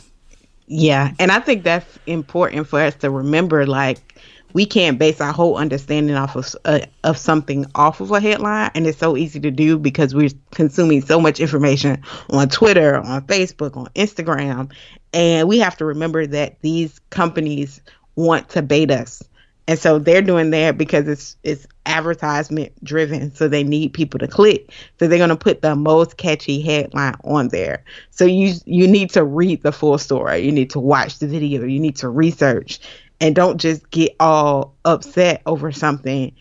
[0.68, 4.22] Yeah, and I think that's important for us to remember like
[4.54, 8.72] we can't base our whole understanding off of uh, of something off of a headline
[8.76, 13.24] and it's so easy to do because we're consuming so much information on Twitter, on
[13.24, 14.72] Facebook, on Instagram
[15.14, 17.82] and we have to remember that these companies
[18.16, 19.24] want to bait us
[19.68, 23.34] and so they're doing that because it's it's advertisement driven.
[23.34, 24.72] So they need people to click.
[25.00, 27.84] So they're gonna put the most catchy headline on there.
[28.12, 30.40] So you you need to read the full story.
[30.40, 31.64] You need to watch the video.
[31.64, 32.80] You need to research
[33.22, 36.34] and don't just get all upset over something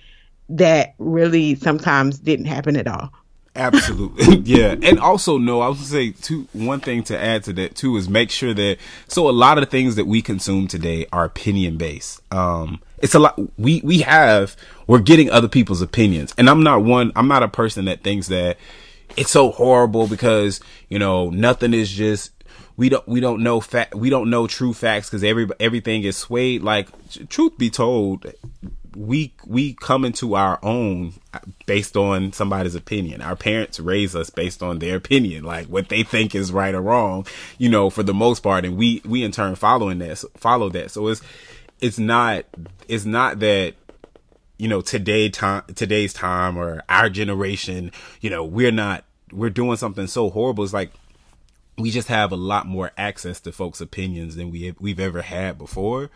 [0.49, 3.13] that really sometimes didn't happen at all.
[3.55, 4.37] Absolutely.
[4.45, 4.75] yeah.
[4.83, 7.97] And also no, I was gonna say two one thing to add to that too
[7.97, 11.25] is make sure that so a lot of the things that we consume today are
[11.25, 12.21] opinion based.
[12.33, 16.35] Um it's a lot we we have we're getting other people's opinions.
[16.39, 18.57] And I'm not one I'm not a person that thinks that
[19.17, 22.33] it's so horrible because, you know, nothing is just
[22.77, 26.17] we don't we don't know fact we don't know true facts because every everything is
[26.17, 26.89] swayed like
[27.29, 28.25] truth be told
[28.97, 33.23] we we come into our own uh, based on somebody's opinion.
[33.23, 36.83] Our parents raise us based on their opinion, like what they think is right or
[36.83, 37.27] wrong,
[37.59, 40.91] you know, for the most part, and we we in turn following that follow that.
[40.91, 41.23] So it's
[41.83, 42.47] it's not
[42.89, 43.75] it's not that
[44.57, 47.93] you know today time today's time or our generation,
[48.23, 50.65] you know, we're not we're doing something so horrible.
[50.65, 50.93] It's like
[51.77, 55.59] we just have a lot more access to folks' opinions than we've we've ever had
[55.59, 56.11] before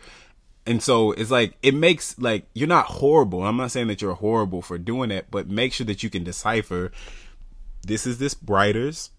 [0.67, 3.43] and so it's like it makes like you're not horrible.
[3.43, 6.23] I'm not saying that you're horrible for doing that, but make sure that you can
[6.25, 6.91] decipher
[7.81, 9.11] this is this writer's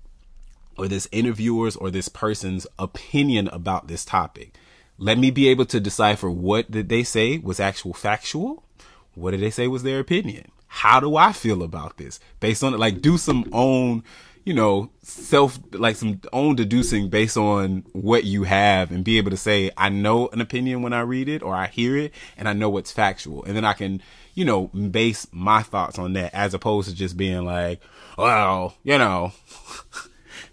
[0.77, 4.55] or this interviewer's or this person's opinion about this topic.
[4.99, 8.65] Let me be able to decipher what did they say was actual factual,
[9.15, 10.51] what did they say was their opinion.
[10.67, 12.21] How do I feel about this?
[12.41, 14.03] Based on it, like do some own
[14.49, 19.31] you know, self, like some own deducing based on what you have and be able
[19.31, 22.49] to say, I know an opinion when I read it or I hear it and
[22.49, 23.45] I know what's factual.
[23.45, 24.01] And then I can,
[24.33, 27.83] you know, base my thoughts on that as opposed to just being like,
[28.17, 29.33] well, you know,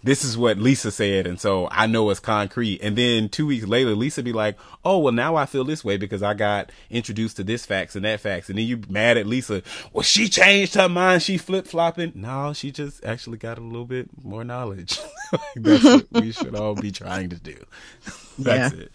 [0.06, 2.80] this is what Lisa said, and so I know it's concrete.
[2.80, 5.96] And then two weeks later, Lisa be like, "Oh, well, now I feel this way
[5.96, 9.26] because I got introduced to this facts and that facts." And then you mad at
[9.26, 9.64] Lisa?
[9.92, 11.22] Well, she changed her mind.
[11.22, 12.12] She flip flopping.
[12.14, 15.00] No, she just actually got a little bit more knowledge.
[15.56, 17.56] That's what we should all be trying to do.
[18.38, 18.82] That's yeah.
[18.82, 18.92] it.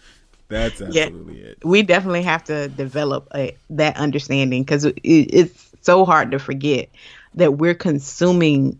[0.48, 1.64] That's absolutely yeah, it.
[1.64, 6.88] We definitely have to develop a, that understanding because it, it's so hard to forget
[7.34, 8.78] that we're consuming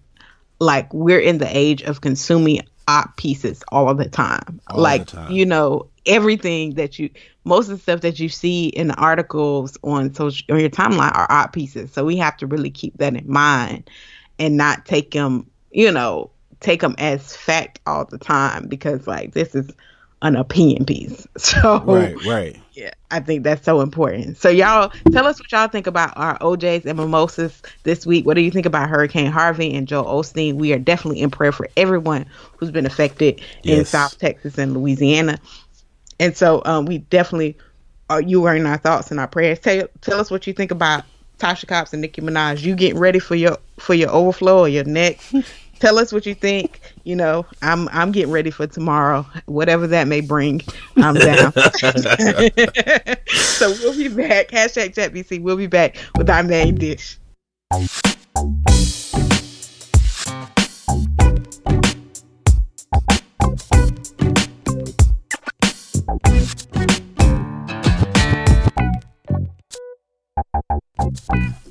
[0.62, 4.60] like we're in the age of consuming art pieces all the time.
[4.68, 5.32] All like the time.
[5.32, 7.10] you know everything that you
[7.44, 11.14] most of the stuff that you see in the articles on social on your timeline
[11.14, 11.92] are art pieces.
[11.92, 13.90] So we have to really keep that in mind
[14.38, 19.32] and not take them, you know, take them as fact all the time because like
[19.32, 19.70] this is
[20.22, 21.26] an opinion piece.
[21.38, 22.56] So Right, right.
[22.72, 24.36] yeah, I think that's so important.
[24.38, 28.24] So y'all tell us what y'all think about our OJs and mimosas this week.
[28.24, 30.54] What do you think about Hurricane Harvey and Joel Osteen?
[30.54, 35.38] We are definitely in prayer for everyone who's been affected in South Texas and Louisiana.
[36.20, 37.56] And so um, we definitely
[38.08, 39.58] are you are in our thoughts and our prayers.
[39.58, 41.04] Tell tell us what you think about
[41.38, 42.62] Tasha Cobbs and Nicki Minaj.
[42.62, 45.34] You getting ready for your for your overflow or your next?
[45.82, 46.80] Tell us what you think.
[47.02, 50.62] You know, I'm I'm getting ready for tomorrow, whatever that may bring.
[50.96, 51.52] I'm down.
[53.26, 54.48] so we'll be back.
[54.48, 55.42] Hashtag ChatBC.
[55.42, 57.18] We'll be back with our main dish.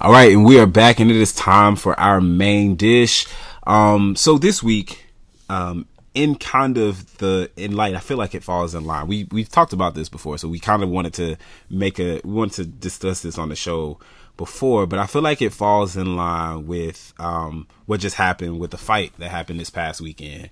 [0.01, 3.25] All right, and we are back, and it is time for our main dish.
[3.67, 5.05] Um, so this week,
[5.49, 9.07] um, in kind of the in light, I feel like it falls in line.
[9.07, 11.37] We we've talked about this before, so we kind of wanted to
[11.69, 13.99] make a we wanted to discuss this on the show
[14.37, 18.71] before, but I feel like it falls in line with um what just happened with
[18.71, 20.49] the fight that happened this past weekend.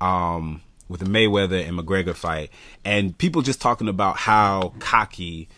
[0.00, 2.50] Um, with the Mayweather and McGregor fight,
[2.84, 5.48] and people just talking about how cocky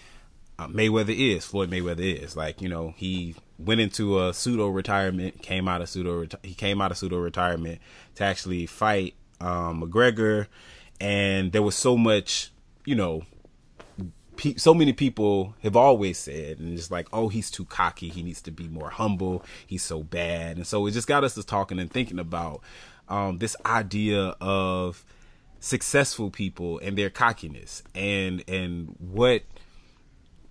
[0.58, 2.36] uh, Mayweather is, Floyd Mayweather is.
[2.36, 3.34] Like, you know, he
[3.64, 7.80] went into a pseudo retirement, came out of pseudo he came out of pseudo retirement
[8.16, 10.46] to actually fight um, McGregor,
[11.00, 12.52] and there was so much,
[12.84, 13.22] you know,
[14.36, 18.08] pe- so many people have always said, and it's like, oh, he's too cocky.
[18.08, 19.44] He needs to be more humble.
[19.66, 22.60] He's so bad, and so it just got us to talking and thinking about
[23.08, 25.04] um, this idea of
[25.60, 29.42] successful people and their cockiness, and and what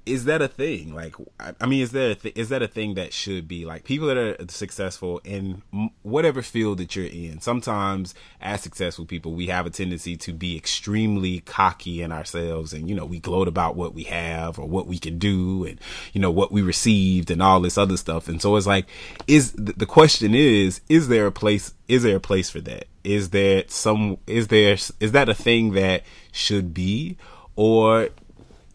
[0.05, 0.95] is that a thing?
[0.95, 1.15] Like,
[1.59, 4.07] I mean, is there a th- is that a thing that should be like people
[4.07, 5.61] that are successful in
[6.01, 7.39] whatever field that you're in?
[7.39, 12.89] Sometimes, as successful people, we have a tendency to be extremely cocky in ourselves, and
[12.89, 15.79] you know, we gloat about what we have or what we can do, and
[16.13, 18.27] you know what we received and all this other stuff.
[18.27, 18.87] And so it's like,
[19.27, 21.73] is th- the question is, is there a place?
[21.87, 22.85] Is there a place for that?
[23.03, 24.17] Is there some?
[24.25, 27.17] Is there is that a thing that should be,
[27.55, 28.09] or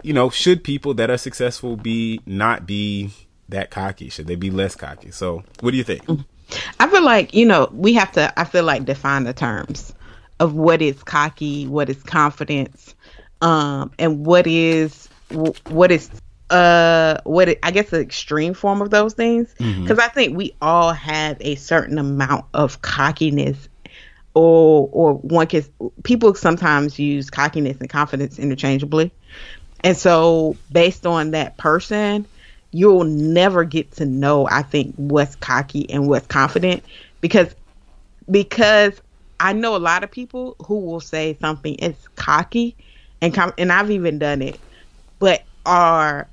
[0.07, 3.11] you know, should people that are successful be not be
[3.49, 4.09] that cocky?
[4.09, 5.11] Should they be less cocky?
[5.11, 6.09] So, what do you think?
[6.79, 9.93] I feel like, you know, we have to, I feel like, define the terms
[10.39, 12.95] of what is cocky, what is confidence,
[13.43, 15.09] um, and what is,
[15.67, 16.09] what is,
[16.51, 19.53] uh, what it, I guess the extreme form of those things.
[19.83, 23.69] Because I think we all have a certain amount of cockiness
[24.37, 25.65] or or one can
[26.03, 29.11] people sometimes use cockiness and confidence interchangeably.
[29.83, 32.27] And so based on that person,
[32.73, 36.85] you'll never get to know I think what's cocky and what's confident
[37.21, 37.55] because
[38.31, 39.01] because
[39.41, 42.77] I know a lot of people who will say something is cocky
[43.21, 44.63] and com- and I've even done it,
[45.21, 46.31] but are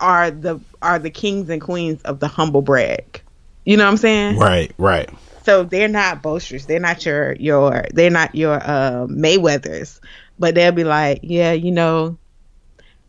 [0.00, 3.22] are the are the kings and queens of the humble brag.
[3.64, 4.38] You know what I'm saying?
[4.38, 5.10] Right, right,
[5.44, 6.66] So they're not boasters.
[6.66, 10.00] They're not your your they're not your uh, Mayweathers,
[10.38, 12.18] but they'll be like, yeah, you know,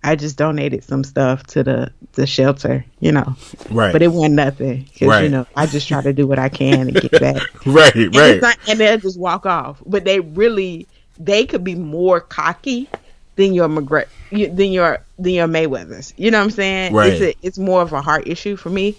[0.03, 3.35] I just donated some stuff to the the shelter, you know,
[3.71, 5.23] right, but it wasn't nothing because Right.
[5.23, 7.41] you know I just try to do what I can and get back.
[7.65, 9.81] right, And, right, not, and they'll just walk off.
[9.85, 10.87] But they really,
[11.17, 12.89] they could be more cocky
[13.35, 16.13] than your McGregor, than your than your Mayweather's.
[16.17, 16.93] You know what I'm saying?
[16.93, 17.13] Right.
[17.13, 18.95] It's a, it's more of a heart issue for me.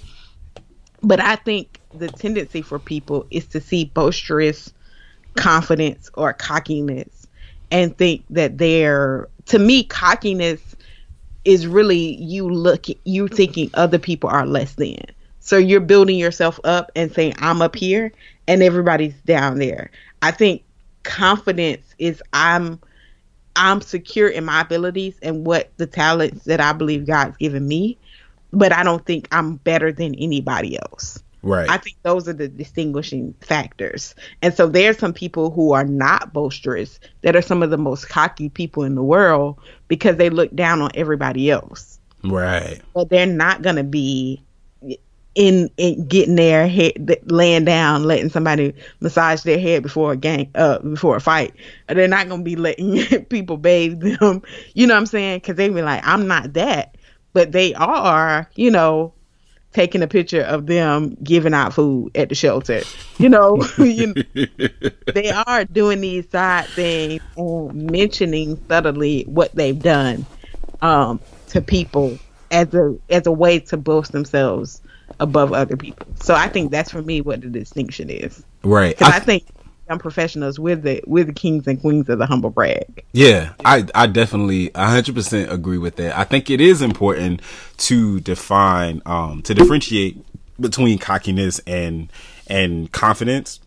[1.02, 4.72] But I think the tendency for people is to see boisterous
[5.36, 7.26] confidence or cockiness
[7.70, 10.60] and think that they're to me cockiness
[11.44, 14.96] is really you look you thinking other people are less than.
[15.40, 18.12] So you're building yourself up and saying i'm up here
[18.48, 19.90] and everybody's down there.
[20.22, 20.64] I think
[21.04, 22.80] confidence is i'm
[23.56, 27.96] i'm secure in my abilities and what the talents that i believe god's given me
[28.52, 31.68] but i don't think i'm better than anybody else right.
[31.70, 34.14] I think those are the distinguishing factors.
[34.42, 37.78] And so there are some people who are not boisterous that are some of the
[37.78, 42.00] most cocky people in the world because they look down on everybody else.
[42.24, 44.42] right, But they're not going to be
[45.34, 46.92] in, in getting their head
[47.24, 51.54] laying down letting somebody massage their head before a gang uh before a fight
[51.88, 54.42] they're not going to be letting people bathe them
[54.74, 56.96] you know what i'm saying because they be like i'm not that
[57.32, 59.13] but they are you know
[59.74, 62.82] taking a picture of them giving out food at the shelter.
[63.18, 69.78] You know, you know, they are doing these side things and mentioning subtly what they've
[69.78, 70.24] done
[70.80, 72.18] um, to people
[72.50, 74.80] as a as a way to boast themselves
[75.20, 76.06] above other people.
[76.22, 78.42] So I think that's for me what the distinction is.
[78.62, 78.96] right.
[78.96, 79.44] Because I, I, think
[79.88, 80.58] young professionals.
[80.58, 83.04] We're the we're the kings and queens of the humble brag.
[83.12, 86.16] Yeah, I I definitely 100% agree with that.
[86.16, 87.40] I think it is important
[87.78, 90.24] to define um to differentiate
[90.60, 92.10] between cockiness and
[92.46, 93.60] and confidence.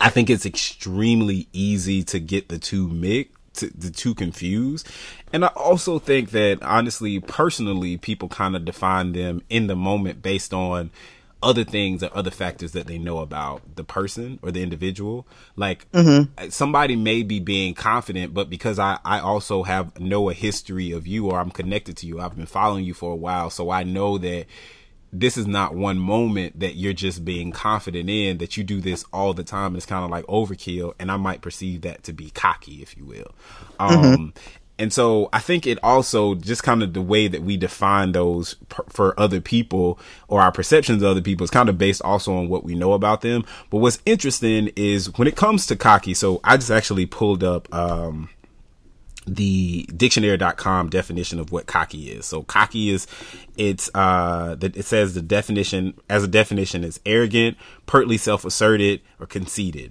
[0.00, 4.86] I think it's extremely easy to get the two mixed, to, the two confused.
[5.32, 10.20] And I also think that honestly, personally, people kind of define them in the moment
[10.22, 10.90] based on
[11.42, 15.26] other things or other factors that they know about the person or the individual.
[15.54, 15.86] Like
[16.48, 21.06] somebody may be being confident, but because I, I also have know a history of
[21.06, 23.50] you or I'm connected to you, I've been following you for a while.
[23.50, 24.46] So I know that
[25.12, 29.04] this is not one moment that you're just being confident in that you do this
[29.12, 29.76] all the time.
[29.76, 30.94] It's kind of like overkill.
[30.98, 33.34] And I might perceive that to be cocky, if you will.
[33.78, 34.34] Um,
[34.78, 38.54] and so I think it also just kind of the way that we define those
[38.68, 42.34] per, for other people or our perceptions of other people is kind of based also
[42.36, 43.44] on what we know about them.
[43.70, 46.12] But what's interesting is when it comes to cocky.
[46.12, 48.28] So I just actually pulled up, um,
[49.26, 52.26] the dictionary.com definition of what cocky is.
[52.26, 53.08] So cocky is
[53.56, 59.26] it's uh that it says the definition as a definition is arrogant, pertly self-asserted or
[59.26, 59.90] conceited.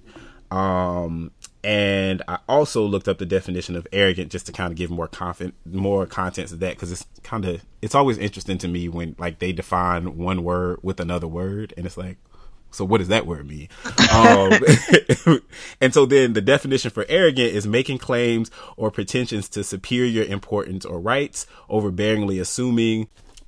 [0.51, 1.31] Um
[1.65, 5.07] and I also looked up the definition of arrogant just to kind of give more
[5.07, 9.15] confident more contents of that because it's kind of it's always interesting to me when
[9.17, 12.17] like they define one word with another word and it's like
[12.69, 13.69] so what does that word mean?
[14.13, 14.51] um,
[15.81, 20.83] and so then the definition for arrogant is making claims or pretensions to superior importance
[20.83, 23.07] or rights, overbearingly assuming.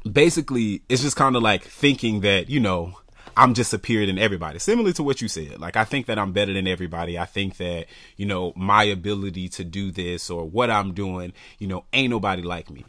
[0.10, 2.93] Basically, it's just kind of like thinking that, you know,
[3.38, 4.58] I'm just superior than everybody.
[4.58, 5.60] Similar to what you said.
[5.60, 7.19] Like, I think that I'm better than everybody.
[7.19, 11.67] I think that, you know, my ability to do this or what I'm doing, you
[11.67, 12.84] know, ain't nobody like me.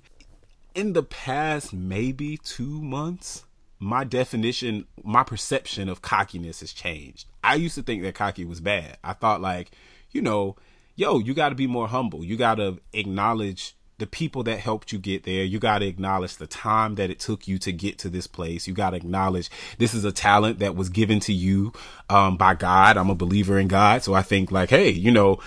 [0.74, 3.44] In the past, maybe two months,
[3.78, 7.26] my definition, my perception of cockiness has changed.
[7.44, 8.96] I used to think that cocky was bad.
[9.04, 9.70] I thought like,
[10.12, 10.56] you know,
[10.96, 12.24] yo, you got to be more humble.
[12.24, 15.44] You got to acknowledge the people that helped you get there.
[15.44, 18.66] You got to acknowledge the time that it took you to get to this place.
[18.66, 21.72] You got to acknowledge this is a talent that was given to you
[22.08, 22.96] um, by God.
[22.96, 25.40] I'm a believer in God, so I think like, hey, you know,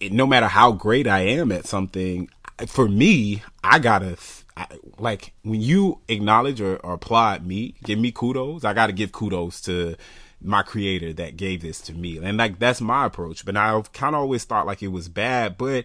[0.00, 2.30] it, no matter how great I am at something,
[2.66, 4.16] for me, I gotta
[4.56, 4.66] I,
[4.98, 8.64] like when you acknowledge or, or applaud me, give me kudos.
[8.64, 9.96] I gotta give kudos to
[10.40, 13.44] my creator that gave this to me, and like that's my approach.
[13.44, 15.84] But I've kind of always thought like it was bad, but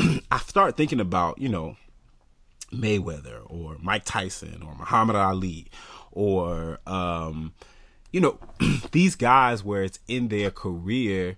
[0.30, 1.76] I start thinking about you know
[2.72, 5.66] Mayweather or Mike Tyson or Muhammad Ali
[6.12, 7.52] or um,
[8.10, 8.38] you know
[8.92, 11.36] these guys where it's in their career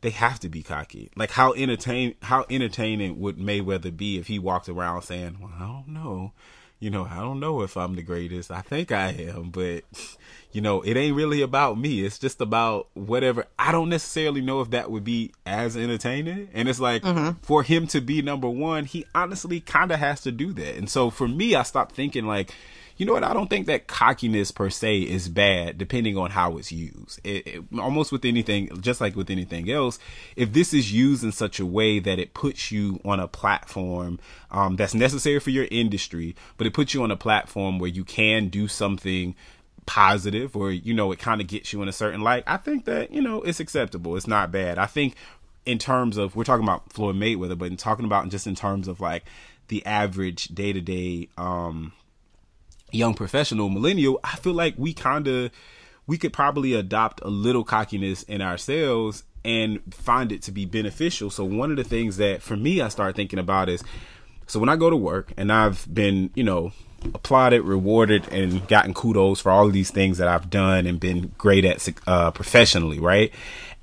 [0.00, 1.10] they have to be cocky.
[1.16, 5.60] Like how entertain how entertaining would Mayweather be if he walked around saying, "Well, I
[5.60, 6.32] don't know,
[6.78, 8.50] you know, I don't know if I'm the greatest.
[8.50, 9.84] I think I am, but
[10.54, 12.04] you know, it ain't really about me.
[12.04, 13.44] It's just about whatever.
[13.58, 16.48] I don't necessarily know if that would be as entertaining.
[16.54, 17.02] And it's like
[17.42, 20.76] for him to be number one, he honestly kind of has to do that.
[20.76, 22.54] And so for me, I stopped thinking like
[22.96, 23.24] you know what?
[23.24, 27.20] I don't think that cockiness per se is bad, depending on how it's used.
[27.24, 29.98] It, it, almost with anything, just like with anything else,
[30.36, 34.20] if this is used in such a way that it puts you on a platform
[34.52, 38.04] um, that's necessary for your industry, but it puts you on a platform where you
[38.04, 39.34] can do something
[39.86, 42.44] positive, or you know, it kind of gets you in a certain light.
[42.46, 44.16] I think that you know it's acceptable.
[44.16, 44.78] It's not bad.
[44.78, 45.14] I think
[45.66, 48.88] in terms of we're talking about Floyd Mayweather, but in talking about just in terms
[48.88, 49.24] of like
[49.68, 51.92] the average day to day um
[52.92, 55.50] young professional millennial, I feel like we kind of
[56.06, 61.30] we could probably adopt a little cockiness in ourselves and find it to be beneficial.
[61.30, 63.82] So one of the things that for me I start thinking about is
[64.46, 66.72] so when I go to work and I've been, you know,
[67.12, 71.64] applauded, rewarded, and gotten kudos for all these things that I've done and been great
[71.64, 73.32] at uh, professionally, right?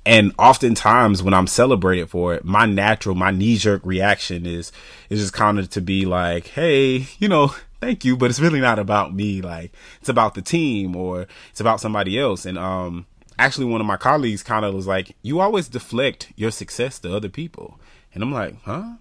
[0.04, 4.72] And oftentimes when I'm celebrated for it, my natural, my knee jerk reaction is
[5.08, 8.60] is just kind of to be like, hey, you know, thank you, but it's really
[8.60, 9.40] not about me.
[9.42, 12.46] Like it's about the team or it's about somebody else.
[12.46, 13.06] And um,
[13.38, 17.14] actually, one of my colleagues kind of was like, you always deflect your success to
[17.14, 17.78] other people,
[18.12, 18.94] and I'm like, huh?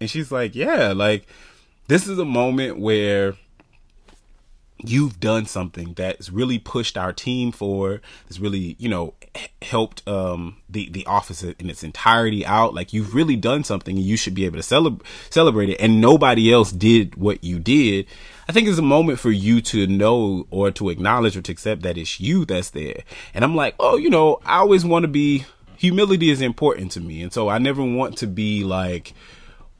[0.00, 1.26] And she's like, yeah, like
[1.88, 3.36] this is a moment where
[4.84, 9.14] you've done something that's really pushed our team forward that's really you know
[9.62, 12.74] helped um the the office in its entirety out.
[12.74, 15.80] Like you've really done something and you should be able to celebrate celebrate it.
[15.80, 18.06] And nobody else did what you did.
[18.48, 21.82] I think it's a moment for you to know or to acknowledge or to accept
[21.82, 23.02] that it's you that's there.
[23.34, 25.44] And i'm like oh you know i always want to be
[25.76, 27.22] humility is important to me.
[27.22, 29.14] And so i never want to be like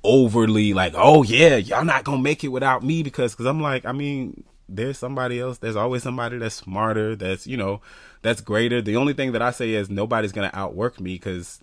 [0.04, 3.86] overly like oh yeah y'all not gonna make it without me because because i'm like
[3.86, 4.42] i mean
[4.74, 5.58] there's somebody else.
[5.58, 7.14] There's always somebody that's smarter.
[7.14, 7.80] That's you know,
[8.22, 8.80] that's greater.
[8.80, 11.60] The only thing that I say is nobody's gonna outwork me because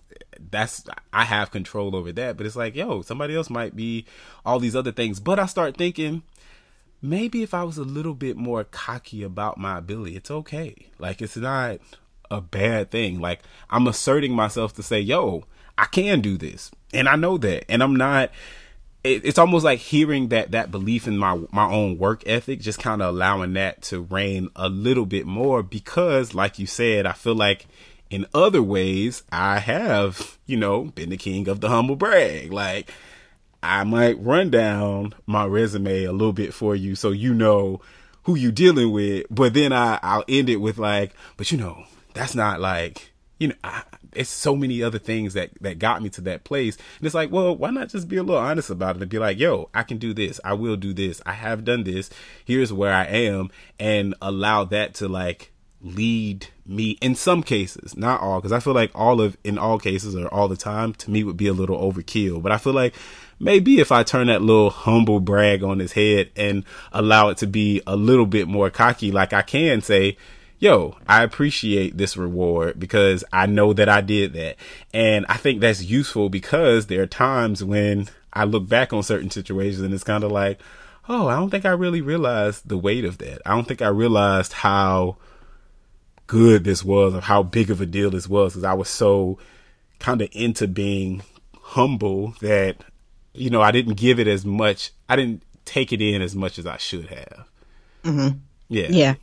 [0.50, 2.36] that's I have control over that.
[2.36, 4.06] But it's like, yo, somebody else might be
[4.44, 5.20] all these other things.
[5.20, 6.22] But I start thinking
[7.02, 10.74] maybe if I was a little bit more cocky about my ability, it's okay.
[10.98, 11.80] Like it's not
[12.30, 13.20] a bad thing.
[13.20, 15.44] Like I'm asserting myself to say, yo,
[15.76, 16.70] I can do this.
[16.92, 17.70] And I know that.
[17.70, 18.30] And I'm not
[19.02, 22.78] it, it's almost like hearing that that belief in my my own work ethic just
[22.78, 27.12] kind of allowing that to reign a little bit more because like you said, I
[27.12, 27.66] feel like
[28.10, 32.52] in other ways I have, you know, been the king of the humble brag.
[32.52, 32.90] Like
[33.62, 37.80] I might run down my resume a little bit for you so you know
[38.24, 41.84] who you dealing with, but then I I'll end it with like, but you know,
[42.12, 43.82] that's not like, you know, I,
[44.14, 46.76] it's so many other things that that got me to that place.
[46.98, 49.18] And it's like, well, why not just be a little honest about it and be
[49.18, 50.40] like, yo, I can do this.
[50.44, 51.20] I will do this.
[51.26, 52.10] I have done this.
[52.44, 55.52] Here's where I am and allow that to like
[55.82, 59.78] lead me in some cases, not all, because I feel like all of in all
[59.78, 62.42] cases or all the time to me would be a little overkill.
[62.42, 62.94] But I feel like
[63.38, 67.46] maybe if I turn that little humble brag on his head and allow it to
[67.46, 70.16] be a little bit more cocky, like I can say,
[70.60, 74.56] yo, I appreciate this reward because I know that I did that.
[74.94, 79.30] And I think that's useful because there are times when I look back on certain
[79.30, 80.60] situations and it's kind of like,
[81.08, 83.40] oh, I don't think I really realized the weight of that.
[83.44, 85.16] I don't think I realized how
[86.26, 89.38] good this was or how big of a deal this was because I was so
[89.98, 91.22] kind of into being
[91.62, 92.76] humble that,
[93.32, 94.92] you know, I didn't give it as much.
[95.08, 97.48] I didn't take it in as much as I should have.
[98.04, 98.38] Mm-hmm.
[98.68, 98.86] Yeah.
[98.90, 99.14] Yeah.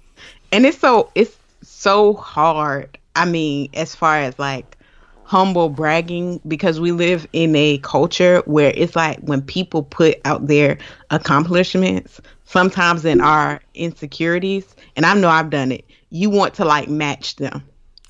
[0.52, 2.98] And it's so it's so hard.
[3.16, 4.78] I mean, as far as like
[5.24, 10.48] humble bragging because we live in a culture where it's like when people put out
[10.48, 10.78] their
[11.10, 16.88] accomplishments, sometimes in our insecurities, and I know I've done it, you want to like
[16.88, 17.62] match them.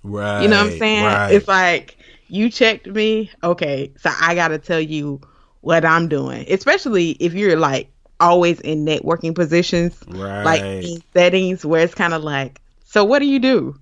[0.03, 0.43] Right.
[0.43, 1.05] You know what I'm saying?
[1.05, 1.31] Right.
[1.31, 5.19] It's like you checked me, okay, so I got to tell you
[5.61, 6.45] what I'm doing.
[6.49, 7.89] Especially if you're like
[8.19, 10.43] always in networking positions, Right.
[10.43, 13.75] like in settings where it's kind of like, so what do you do?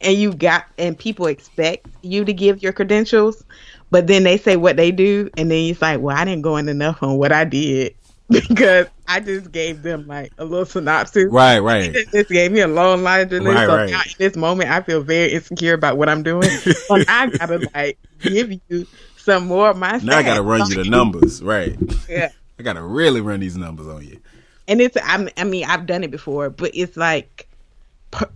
[0.00, 3.44] And you got and people expect you to give your credentials,
[3.90, 6.56] but then they say what they do, and then it's like, well, I didn't go
[6.56, 7.94] in enough on what I did
[8.28, 11.26] because I just gave them like a little synopsis.
[11.30, 11.96] right, right.
[12.12, 13.54] This gave me a long laundry list.
[13.56, 13.90] Right, so right.
[13.90, 16.50] now in this moment, I feel very insecure about what I'm doing.
[16.50, 18.86] so I gotta like give you
[19.16, 19.98] some more of my.
[19.98, 21.78] Now I gotta run you the numbers, right?
[22.08, 22.28] Yeah.
[22.58, 24.20] I gotta really run these numbers on you.
[24.68, 27.48] and it's I'm, I mean I've done it before, but it's like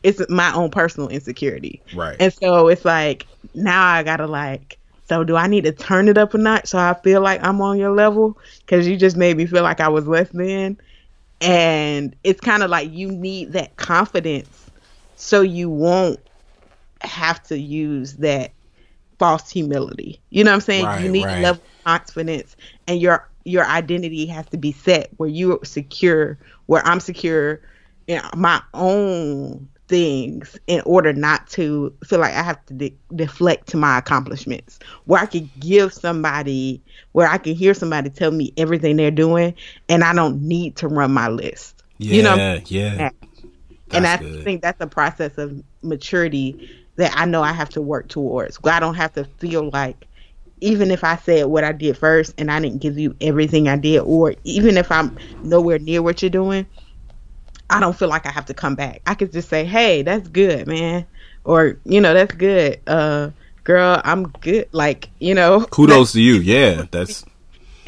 [0.03, 2.17] it's my own personal insecurity, Right.
[2.19, 4.79] and so it's like now I gotta like.
[5.09, 7.61] So do I need to turn it up a notch so I feel like I'm
[7.63, 8.39] on your level?
[8.61, 10.77] Because you just made me feel like I was less than,
[11.41, 14.71] and it's kind of like you need that confidence
[15.17, 16.21] so you won't
[17.03, 18.53] have to use that
[19.19, 20.21] false humility.
[20.31, 20.85] You know what I'm saying?
[20.87, 21.41] Right, you need right.
[21.41, 22.57] level of confidence
[22.87, 27.61] and your your identity has to be set where you're secure, where I'm secure
[28.07, 33.69] in my own things in order not to feel like I have to de- deflect
[33.69, 34.79] to my accomplishments.
[35.07, 36.83] Where I can give somebody,
[37.13, 39.55] where I can hear somebody tell me everything they're doing
[39.89, 41.83] and I don't need to run my list.
[41.97, 43.11] Yeah, you know, yeah.
[43.93, 44.45] and I good.
[44.45, 48.59] think that's a process of maturity that I know I have to work towards.
[48.65, 50.08] I don't have to feel like
[50.61, 53.77] even if I said what I did first and I didn't give you everything I
[53.77, 56.67] did, or even if I'm nowhere near what you're doing,
[57.71, 59.03] I don't feel like I have to come back.
[59.07, 61.07] I could just say, "Hey, that's good, man,"
[61.45, 63.31] or you know, "That's good, uh,
[63.65, 64.01] girl.
[64.05, 66.35] I'm good." Like you know, Kudos to you.
[66.35, 67.25] Yeah, that's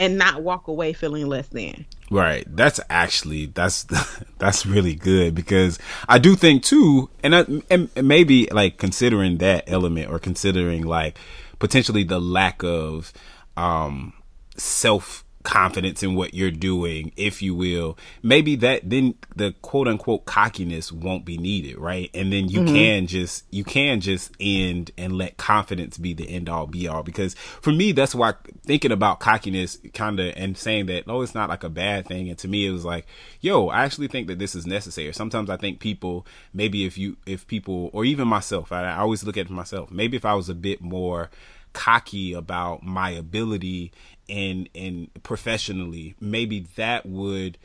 [0.00, 1.84] and not walk away feeling less than.
[2.10, 2.44] Right.
[2.48, 3.86] That's actually that's
[4.38, 9.64] that's really good because I do think too, and I, and maybe like considering that
[9.68, 11.18] element or considering like
[11.60, 13.12] potentially the lack of
[13.56, 14.12] um
[14.56, 20.26] self confidence in what you're doing, if you will, maybe that then the quote unquote
[20.26, 22.10] cockiness won't be needed, right?
[22.12, 22.74] And then you mm-hmm.
[22.74, 27.02] can just you can just end and let confidence be the end all be all.
[27.02, 28.34] Because for me, that's why
[28.64, 32.28] thinking about cockiness kind of and saying that no, it's not like a bad thing.
[32.28, 33.06] And to me, it was like,
[33.40, 35.12] yo, I actually think that this is necessary.
[35.12, 39.24] Sometimes I think people maybe if you if people or even myself, I, I always
[39.24, 39.90] look at myself.
[39.90, 41.30] Maybe if I was a bit more
[41.72, 43.92] cocky about my ability
[44.30, 47.58] and and professionally maybe that would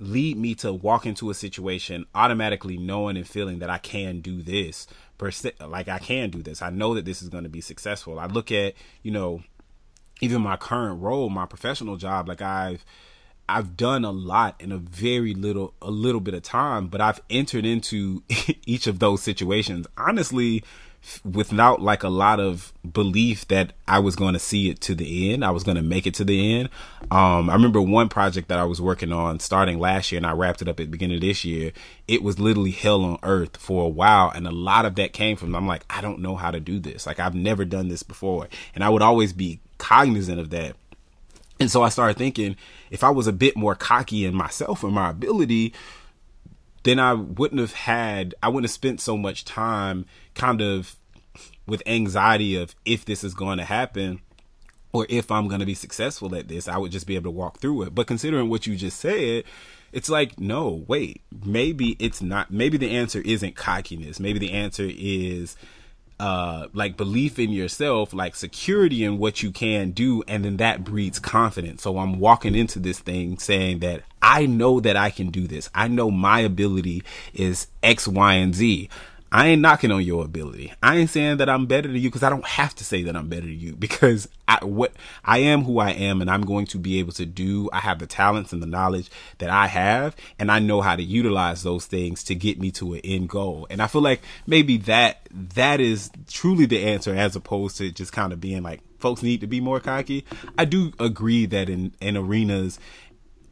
[0.00, 4.42] lead me to walk into a situation automatically knowing and feeling that I can do
[4.42, 4.86] this
[5.60, 6.62] like I can do this.
[6.62, 8.18] I know that this is going to be successful.
[8.18, 9.42] I look at you know
[10.22, 12.84] even my current role my professional job like I've
[13.48, 17.20] I've done a lot in a very little a little bit of time, but I've
[17.28, 18.22] entered into
[18.66, 19.86] each of those situations.
[19.98, 20.64] Honestly
[21.24, 25.32] without like a lot of belief that I was going to see it to the
[25.32, 25.44] end.
[25.44, 26.68] I was going to make it to the end.
[27.10, 30.32] Um, I remember one project that I was working on starting last year and I
[30.32, 31.72] wrapped it up at the beginning of this year.
[32.06, 34.30] It was literally hell on earth for a while.
[34.30, 36.78] And a lot of that came from, I'm like, I don't know how to do
[36.78, 37.06] this.
[37.06, 38.48] Like I've never done this before.
[38.74, 40.76] And I would always be cognizant of that.
[41.58, 42.56] And so I started thinking
[42.90, 45.74] if I was a bit more cocky in myself and my ability,
[46.82, 50.96] then I wouldn't have had, I wouldn't have spent so much time kind of
[51.66, 54.20] with anxiety of if this is going to happen
[54.92, 56.68] or if I'm going to be successful at this.
[56.68, 57.94] I would just be able to walk through it.
[57.94, 59.44] But considering what you just said,
[59.92, 64.18] it's like, no, wait, maybe it's not, maybe the answer isn't cockiness.
[64.18, 65.56] Maybe the answer is,
[66.20, 70.84] uh, like belief in yourself, like security in what you can do, and then that
[70.84, 71.82] breeds confidence.
[71.82, 75.70] So I'm walking into this thing saying that I know that I can do this.
[75.74, 77.02] I know my ability
[77.32, 78.90] is X, Y, and Z.
[79.32, 80.72] I ain't knocking on your ability.
[80.82, 83.16] I ain't saying that I'm better than you because I don't have to say that
[83.16, 84.92] I'm better than you because I what
[85.24, 87.70] I am who I am and I'm going to be able to do.
[87.72, 89.08] I have the talents and the knowledge
[89.38, 92.94] that I have and I know how to utilize those things to get me to
[92.94, 93.66] an end goal.
[93.70, 98.12] And I feel like maybe that that is truly the answer as opposed to just
[98.12, 100.24] kind of being like folks need to be more cocky.
[100.58, 102.80] I do agree that in in arenas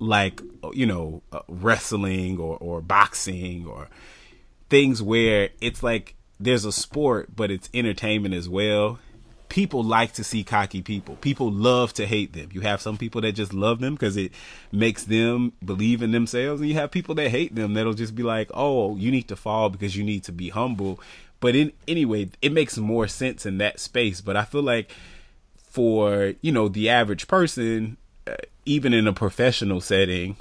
[0.00, 0.40] like
[0.72, 3.88] you know uh, wrestling or or boxing or
[4.68, 8.98] things where it's like there's a sport, but it's entertainment as well.
[9.48, 11.16] People like to see cocky people.
[11.16, 12.50] People love to hate them.
[12.52, 14.32] You have some people that just love them because it
[14.70, 18.22] makes them believe in themselves, and you have people that hate them that'll just be
[18.22, 21.00] like, "Oh, you need to fall because you need to be humble."
[21.40, 24.20] But in anyway, it makes more sense in that space.
[24.20, 24.92] But I feel like
[25.56, 27.96] for you know the average person,
[28.26, 28.34] uh,
[28.66, 30.36] even in a professional setting,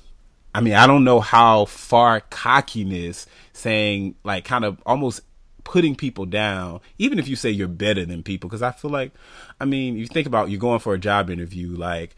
[0.58, 5.22] I mean, I don't know how far cockiness saying like kind of almost
[5.64, 9.12] putting people down, even if you say you're better than people, because I feel like,
[9.60, 12.16] I mean, you think about you're going for a job interview, like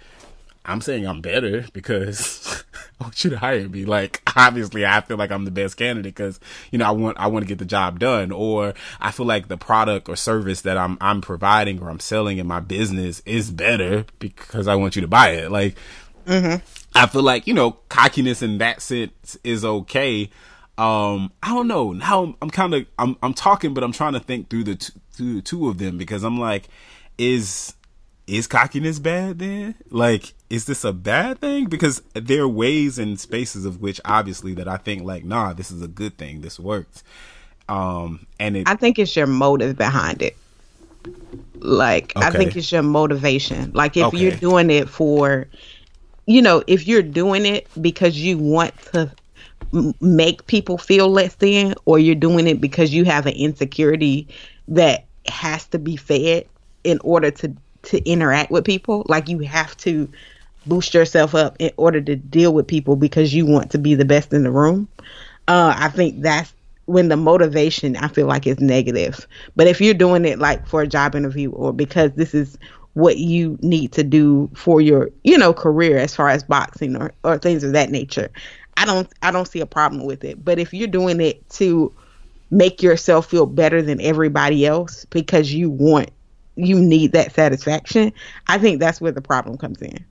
[0.63, 2.63] I'm saying I'm better because
[3.01, 3.83] I want you to hire me.
[3.83, 6.39] Like obviously, I feel like I'm the best candidate because
[6.71, 9.49] you know I want I want to get the job done, or I feel like
[9.49, 13.51] the product or service that I'm I'm providing or I'm selling in my business is
[13.51, 15.51] better because I want you to buy it.
[15.51, 15.75] Like.
[16.25, 16.63] Mm-hmm.
[16.95, 20.29] I feel like, you know, cockiness in that sense is okay.
[20.77, 21.91] Um, I don't know.
[21.91, 24.93] Now I'm kind of I'm I'm talking, but I'm trying to think through the t-
[25.11, 26.69] through the two of them because I'm like,
[27.17, 27.73] is
[28.27, 29.75] is cockiness bad then?
[29.89, 31.65] Like, is this a bad thing?
[31.65, 35.71] Because there are ways and spaces of which obviously that I think like, nah, this
[35.71, 36.41] is a good thing.
[36.41, 37.03] This works.
[37.67, 40.37] Um, and it, I think it's your motive behind it.
[41.55, 43.71] Like, I think it's your motivation.
[43.73, 45.47] Like, if you're doing it for,
[46.29, 49.11] you know, if you're doing it because you want to
[49.99, 54.27] make people feel less than, or you're doing it because you have an insecurity
[54.67, 56.45] that has to be fed
[56.83, 57.51] in order to
[57.81, 60.07] to interact with people, like you have to
[60.67, 64.05] boost yourself up in order to deal with people because you want to be the
[64.05, 64.87] best in the room.
[65.47, 66.53] Uh, I think that's
[66.85, 69.25] when the motivation I feel like is negative.
[69.55, 72.57] But if you're doing it like for a job interview or because this is
[72.99, 77.11] what you need to do for your, you know, career as far as boxing or,
[77.23, 78.29] or things of that nature,
[78.77, 80.43] I don't I don't see a problem with it.
[80.43, 81.93] But if you're doing it to
[82.51, 86.11] make yourself feel better than everybody else because you want
[86.55, 88.11] you need that satisfaction,
[88.47, 90.05] I think that's where the problem comes in.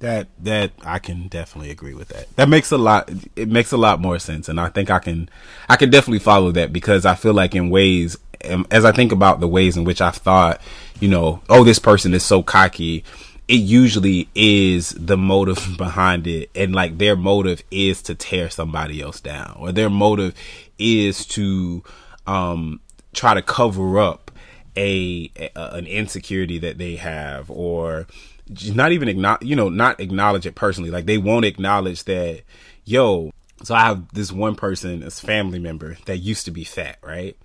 [0.00, 2.34] That that I can definitely agree with that.
[2.36, 3.10] That makes a lot.
[3.34, 5.28] It makes a lot more sense, and I think I can,
[5.68, 8.16] I can definitely follow that because I feel like in ways,
[8.70, 10.60] as I think about the ways in which I've thought,
[11.00, 13.04] you know, oh, this person is so cocky.
[13.46, 19.00] It usually is the motive behind it, and like their motive is to tear somebody
[19.00, 20.34] else down, or their motive
[20.78, 21.82] is to
[22.26, 22.80] um
[23.12, 24.30] try to cover up
[24.76, 28.06] a, a an insecurity that they have or
[28.74, 32.42] not even acknowledge you know not acknowledge it personally like they won't acknowledge that
[32.84, 33.32] yo
[33.62, 37.36] so i have this one person as family member that used to be fat right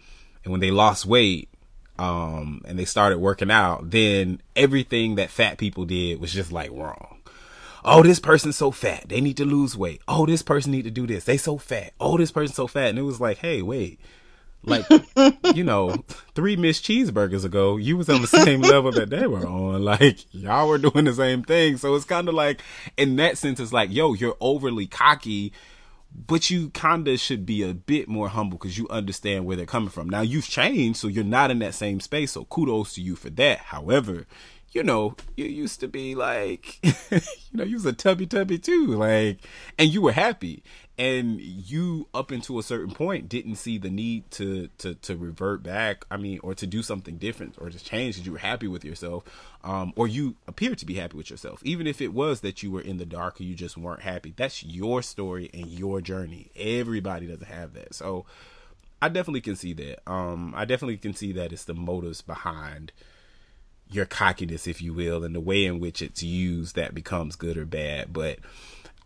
[0.43, 1.49] and when they lost weight
[1.99, 6.71] um and they started working out then everything that fat people did was just like
[6.71, 7.19] wrong.
[7.85, 9.09] Oh this person's so fat.
[9.09, 10.01] They need to lose weight.
[10.07, 11.25] Oh this person need to do this.
[11.25, 11.93] They so fat.
[11.99, 12.89] Oh this person's so fat.
[12.89, 13.99] And it was like hey wait.
[14.63, 14.85] Like
[15.53, 19.45] you know three miss cheeseburgers ago you was on the same level that they were
[19.45, 19.83] on.
[19.83, 21.77] Like y'all were doing the same thing.
[21.77, 22.61] So it's kind of like
[22.97, 25.53] in that sense it's like yo you're overly cocky
[26.15, 29.65] but you kind of should be a bit more humble because you understand where they're
[29.65, 30.09] coming from.
[30.09, 33.29] Now you've changed so you're not in that same space so kudos to you for
[33.31, 33.59] that.
[33.59, 34.27] However
[34.73, 36.79] you know, you used to be like,
[37.11, 37.21] you
[37.53, 39.39] know, you was a tubby tubby too, like,
[39.77, 40.63] and you were happy,
[40.97, 45.63] and you up into a certain point didn't see the need to to to revert
[45.63, 46.05] back.
[46.11, 48.85] I mean, or to do something different or to change because you were happy with
[48.85, 49.23] yourself,
[49.63, 52.71] um, or you appeared to be happy with yourself, even if it was that you
[52.71, 54.33] were in the dark or you just weren't happy.
[54.35, 56.51] That's your story and your journey.
[56.55, 58.25] Everybody doesn't have that, so.
[59.01, 60.09] I definitely can see that.
[60.09, 62.93] Um, I definitely can see that it's the motives behind
[63.91, 67.57] your cockiness, if you will, and the way in which it's used that becomes good
[67.57, 68.13] or bad.
[68.13, 68.39] But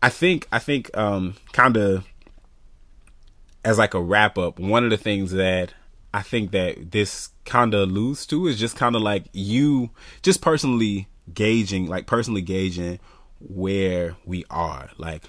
[0.02, 2.04] I think I think um, kind of
[3.64, 5.74] as like a wrap up, one of the things that
[6.14, 9.90] I think that this kind of alludes to is just kind of like you
[10.22, 12.98] just personally gauging, like personally gauging
[13.40, 15.24] where we are, like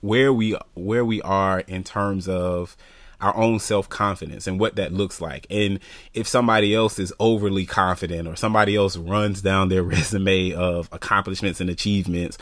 [0.00, 2.76] where we where we are in terms of
[3.20, 5.46] our own self confidence and what that looks like.
[5.50, 5.80] And
[6.14, 11.60] if somebody else is overly confident or somebody else runs down their resume of accomplishments
[11.60, 12.38] and achievements,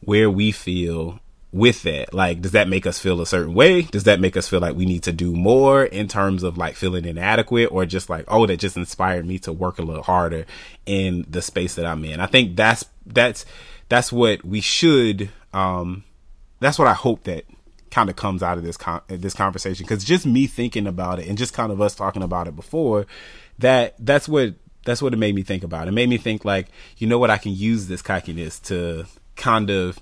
[0.00, 1.20] where we feel
[1.52, 3.82] with that, like, does that make us feel a certain way?
[3.82, 6.76] Does that make us feel like we need to do more in terms of like
[6.76, 10.44] feeling inadequate or just like, oh, that just inspired me to work a little harder
[10.84, 12.20] in the space that I'm in?
[12.20, 13.46] I think that's, that's,
[13.88, 16.04] that's what we should, um,
[16.60, 17.44] that's what I hope that
[17.90, 21.26] kind of comes out of this con- this conversation because just me thinking about it
[21.28, 23.06] and just kind of us talking about it before
[23.58, 26.66] that that's what that's what it made me think about it made me think like
[26.98, 29.06] you know what i can use this cockiness to
[29.36, 30.00] kind of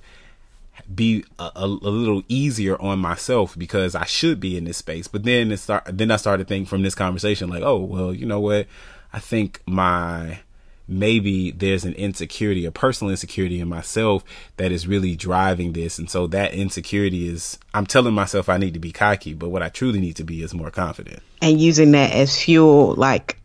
[0.93, 5.09] be a, a, a, little easier on myself because I should be in this space.
[5.09, 8.27] But then it start then I started thinking from this conversation like, oh well, you
[8.27, 8.67] know what?
[9.13, 10.41] I think my
[10.87, 14.25] maybe there's an insecurity, a personal insecurity in myself
[14.57, 15.99] that is really driving this.
[15.99, 19.63] And so that insecurity is, I'm telling myself I need to be cocky, but what
[19.63, 21.23] I truly need to be is more confident.
[21.41, 23.39] And using that as fuel, like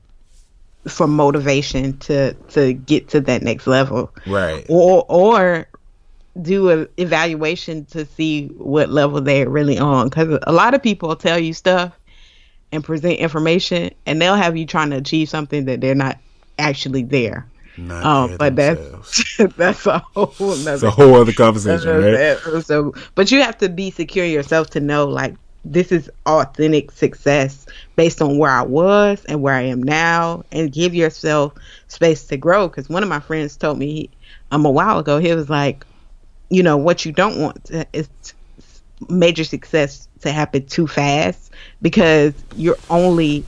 [0.88, 4.66] for motivation to to get to that next level, right?
[4.70, 5.68] Or or
[6.42, 11.16] do an evaluation to see what level they're really on, because a lot of people
[11.16, 11.98] tell you stuff
[12.72, 16.18] and present information, and they'll have you trying to achieve something that they're not
[16.58, 17.48] actually there.
[17.78, 22.64] Um, but that's that's a whole another, it's a whole other conversation, right?
[22.64, 27.66] So, but you have to be secure yourself to know like this is authentic success
[27.96, 31.54] based on where I was and where I am now, and give yourself
[31.88, 32.68] space to grow.
[32.68, 34.10] Because one of my friends told me
[34.52, 35.86] um a while ago, he was like,
[36.50, 38.10] you know, what you don't want to, is
[39.08, 43.48] major success to happen too fast because you're only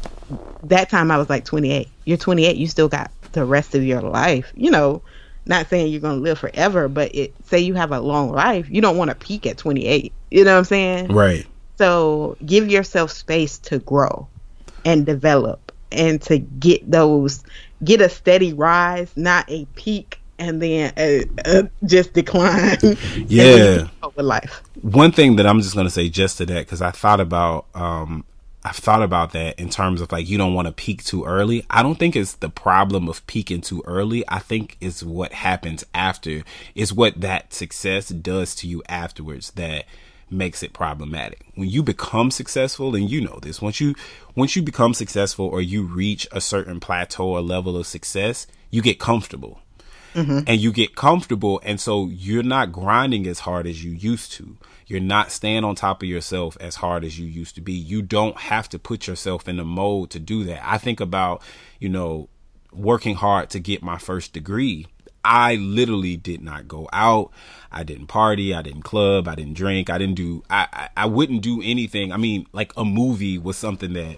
[0.64, 1.88] that time I was like 28.
[2.06, 4.52] You're 28, you still got the rest of your life.
[4.56, 5.04] You know,
[5.46, 8.70] not saying you're going to live forever, but it say you have a long life,
[8.70, 10.14] you don't want to peak at 28.
[10.30, 11.08] You know what I'm saying?
[11.08, 11.46] Right.
[11.78, 14.30] So, give yourself space to grow
[14.86, 17.44] and develop and to get those
[17.84, 22.78] get a steady rise, not a peak and then uh, uh, just decline.
[23.28, 24.62] Yeah, over life.
[24.82, 28.26] One thing that I'm just gonna say just to that because I thought about um,
[28.64, 31.66] I've thought about that in terms of like you don't want to peak too early.
[31.70, 34.24] I don't think it's the problem of peaking too early.
[34.28, 36.44] I think it's what happens after.
[36.76, 39.86] Is what that success does to you afterwards that
[40.30, 41.46] makes it problematic.
[41.56, 43.96] When you become successful, and you know this, once you
[44.36, 48.82] once you become successful or you reach a certain plateau or level of success, you
[48.82, 49.62] get comfortable.
[50.14, 50.40] Mm-hmm.
[50.48, 54.58] And you get comfortable, and so you're not grinding as hard as you used to
[54.92, 57.72] you're not staying on top of yourself as hard as you used to be.
[57.72, 60.62] You don't have to put yourself in the mode to do that.
[60.70, 61.42] I think about,
[61.80, 62.28] you know,
[62.74, 64.88] working hard to get my first degree.
[65.24, 67.32] I literally did not go out.
[67.72, 68.54] I didn't party.
[68.54, 69.30] I didn't club.
[69.30, 69.90] I didn't drink.
[69.90, 72.12] I didn't do, I, I, I wouldn't do anything.
[72.12, 74.18] I mean, like a movie was something that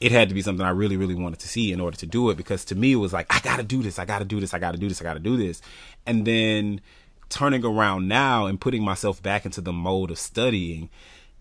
[0.00, 2.30] it had to be something I really, really wanted to see in order to do
[2.30, 3.98] it because to me it was like, I gotta do this.
[3.98, 4.54] I gotta do this.
[4.54, 5.00] I gotta do this.
[5.00, 5.60] I gotta do this.
[6.06, 6.80] And then,
[7.28, 10.90] turning around now and putting myself back into the mode of studying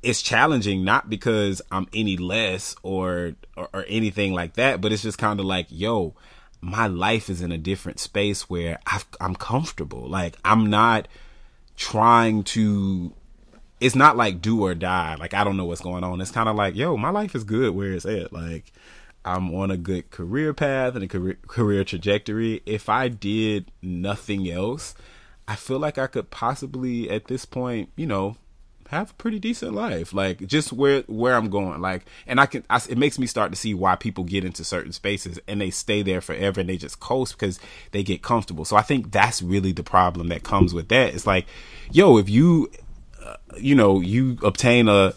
[0.02, 5.04] it's challenging not because I'm any less or, or, or anything like that, but it's
[5.04, 6.16] just kind of like, yo,
[6.62, 10.08] my life is in a different space where i am comfortable.
[10.08, 11.08] Like I'm not
[11.76, 13.14] trying to.
[13.80, 15.16] It's not like do or die.
[15.16, 16.20] Like I don't know what's going on.
[16.22, 18.34] It's kind of like, yo, my life is good where it's at.
[18.34, 18.72] Like
[19.24, 22.62] I'm on a good career path and a career, career trajectory.
[22.66, 24.96] If I did nothing else,
[25.48, 28.38] I feel like I could possibly at this point, you know,
[28.90, 30.14] have a pretty decent life.
[30.14, 31.80] Like just where where I'm going.
[31.82, 32.64] Like, and I can.
[32.70, 35.70] I, it makes me start to see why people get into certain spaces and they
[35.70, 37.60] stay there forever and they just coast because
[37.92, 38.66] they get comfortable.
[38.66, 41.14] So I think that's really the problem that comes with that.
[41.14, 41.46] It's like,
[41.92, 42.72] yo, if you,
[43.58, 45.14] you know, you obtain a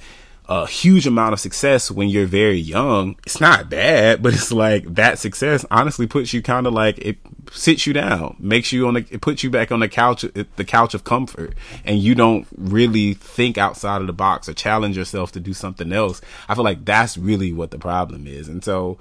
[0.49, 4.85] a huge amount of success when you're very young, it's not bad, but it's like
[4.95, 7.17] that success honestly puts you kind of like it
[7.53, 10.25] sits you down, makes you on the, it puts you back on the couch,
[10.57, 11.55] the couch of comfort,
[11.85, 15.93] and you don't really think outside of the box or challenge yourself to do something
[15.93, 16.21] else.
[16.49, 18.49] I feel like that's really what the problem is.
[18.49, 18.99] And so,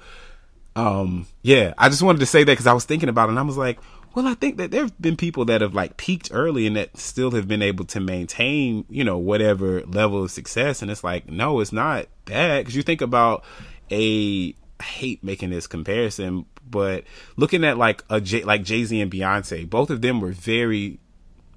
[0.76, 3.38] um, yeah, I just wanted to say that because I was thinking about it and
[3.38, 3.78] I was like,
[4.14, 6.96] well, I think that there have been people that have like peaked early and that
[6.96, 10.82] still have been able to maintain, you know, whatever level of success.
[10.82, 12.60] And it's like, no, it's not that.
[12.60, 13.44] Because you think about
[13.90, 17.04] a, I hate making this comparison, but
[17.36, 20.98] looking at like a J, like Jay Z and Beyonce, both of them were very,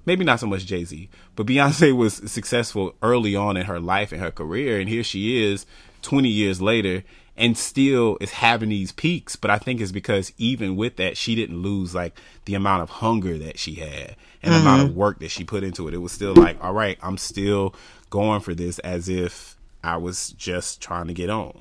[0.04, 4.12] maybe not so much Jay Z, but Beyonce was successful early on in her life
[4.12, 5.66] and her career, and here she is,
[6.02, 7.02] twenty years later,
[7.36, 9.36] and still is having these peaks.
[9.36, 12.90] But I think it's because even with that, she didn't lose like the amount of
[12.90, 14.98] hunger that she had and the amount of mm-hmm.
[14.98, 15.94] work that she put into it.
[15.94, 17.74] It was still like, all right, I'm still
[18.10, 21.60] going for this as if I was just trying to get on.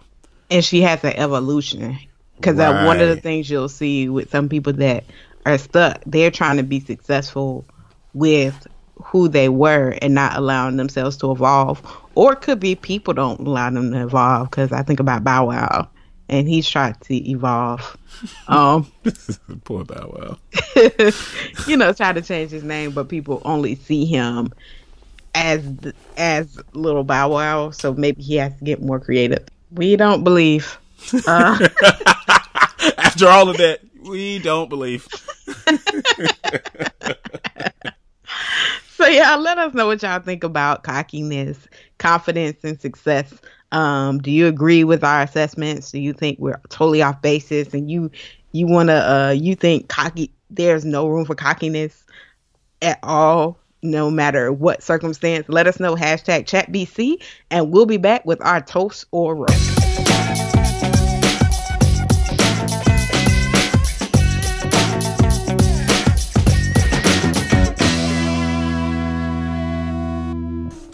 [0.50, 1.98] and she has an evolution
[2.38, 5.04] because one of the things you'll see with some people that
[5.46, 7.66] are stuck they're trying to be successful
[8.14, 8.68] with
[9.04, 11.82] who they were and not allowing themselves to evolve
[12.16, 15.48] or it could be people don't allow them to evolve because i think about bow
[15.48, 15.88] wow
[16.28, 17.98] and he's tried to evolve
[18.48, 18.90] um
[19.66, 20.38] Poor Bow Wow.
[21.68, 24.52] you know try to change his name but people only see him
[25.36, 25.64] as
[26.18, 30.80] as little bow wow so maybe he has to get more creative we don't believe
[31.28, 31.68] uh
[32.98, 35.08] After all of that, we don't believe.
[39.06, 41.68] So yeah, let us know what y'all think about cockiness,
[42.00, 43.36] confidence, and success.
[43.72, 45.92] Um, do you agree with our assessments?
[45.92, 47.72] Do you think we're totally off basis?
[47.76, 48.10] And you
[48.52, 52.04] you wanna uh you think cocky there's no room for cockiness
[52.82, 55.48] at all, no matter what circumstance?
[55.50, 60.55] Let us know hashtag chatBC and we'll be back with our toast or roast.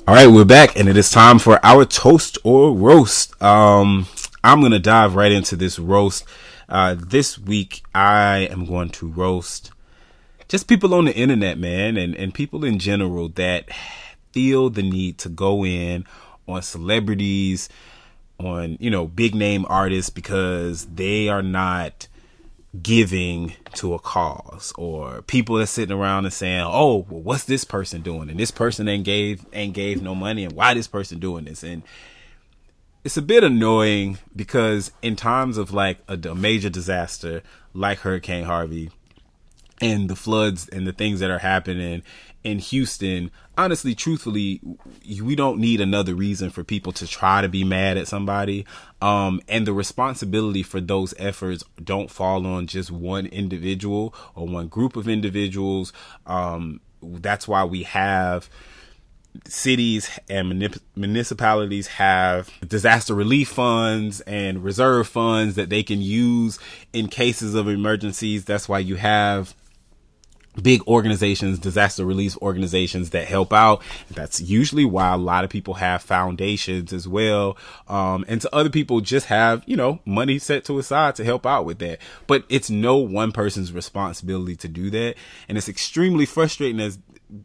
[0.07, 3.39] All right, we're back, and it is time for our toast or roast.
[3.41, 4.07] Um,
[4.43, 6.25] I'm gonna dive right into this roast.
[6.67, 9.71] Uh, this week, I am going to roast
[10.47, 13.69] just people on the internet, man, and and people in general that
[14.31, 16.05] feel the need to go in
[16.47, 17.69] on celebrities,
[18.39, 22.07] on you know big name artists because they are not
[22.81, 27.65] giving to a cause or people that's sitting around and saying oh well, what's this
[27.65, 28.29] person doing?
[28.29, 31.63] And this person ain't gave ain't gave no money and why this person doing this?
[31.63, 31.83] And
[33.03, 37.41] it's a bit annoying because in times of like a, a major disaster
[37.73, 38.91] like hurricane harvey
[39.81, 42.03] and the floods and the things that are happening
[42.43, 44.61] in Houston, honestly, truthfully,
[45.21, 48.65] we don't need another reason for people to try to be mad at somebody.
[49.01, 54.67] Um, and the responsibility for those efforts don't fall on just one individual or one
[54.67, 55.93] group of individuals.
[56.25, 58.49] Um, that's why we have
[59.47, 66.59] cities and manip- municipalities have disaster relief funds and reserve funds that they can use
[66.91, 68.45] in cases of emergencies.
[68.45, 69.55] That's why you have
[70.61, 73.81] big organizations, disaster relief organizations that help out.
[74.09, 77.57] That's usually why a lot of people have foundations as well.
[77.87, 81.45] Um, and to other people just have, you know, money set to aside to help
[81.45, 81.99] out with that.
[82.27, 85.15] But it's no one person's responsibility to do that.
[85.47, 86.99] And it's extremely frustrating as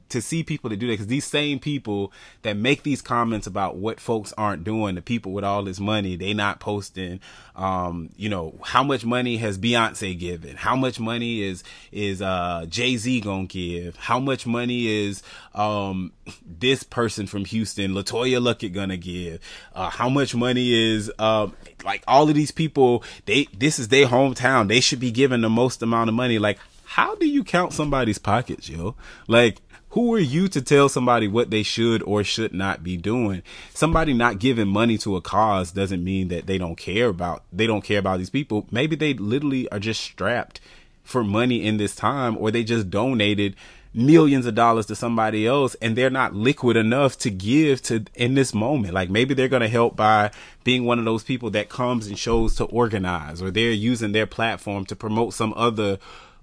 [0.08, 2.12] to see people that do that because these same people
[2.42, 6.16] that make these comments about what folks aren't doing, the people with all this money,
[6.16, 7.20] they not posting,
[7.54, 10.56] um, you know, how much money has Beyonce given?
[10.56, 11.62] How much money is,
[11.92, 13.96] is, uh, Jay-Z gonna give?
[13.96, 15.22] How much money is,
[15.54, 16.12] um,
[16.44, 19.40] this person from Houston, LeToya Luckett gonna give?
[19.74, 24.06] Uh, how much money is, um, like all of these people, they, this is their
[24.06, 24.68] hometown.
[24.68, 26.38] They should be given the most amount of money.
[26.38, 28.94] Like, how do you count somebody's pockets, yo?
[29.26, 29.60] Like,
[29.96, 33.42] who are you to tell somebody what they should or should not be doing?
[33.72, 37.66] Somebody not giving money to a cause doesn't mean that they don't care about they
[37.66, 38.66] don't care about these people.
[38.70, 40.60] Maybe they literally are just strapped
[41.02, 43.56] for money in this time or they just donated
[43.94, 48.34] millions of dollars to somebody else and they're not liquid enough to give to in
[48.34, 48.92] this moment.
[48.92, 50.30] Like maybe they're going to help by
[50.62, 54.26] being one of those people that comes and shows to organize or they're using their
[54.26, 55.98] platform to promote some other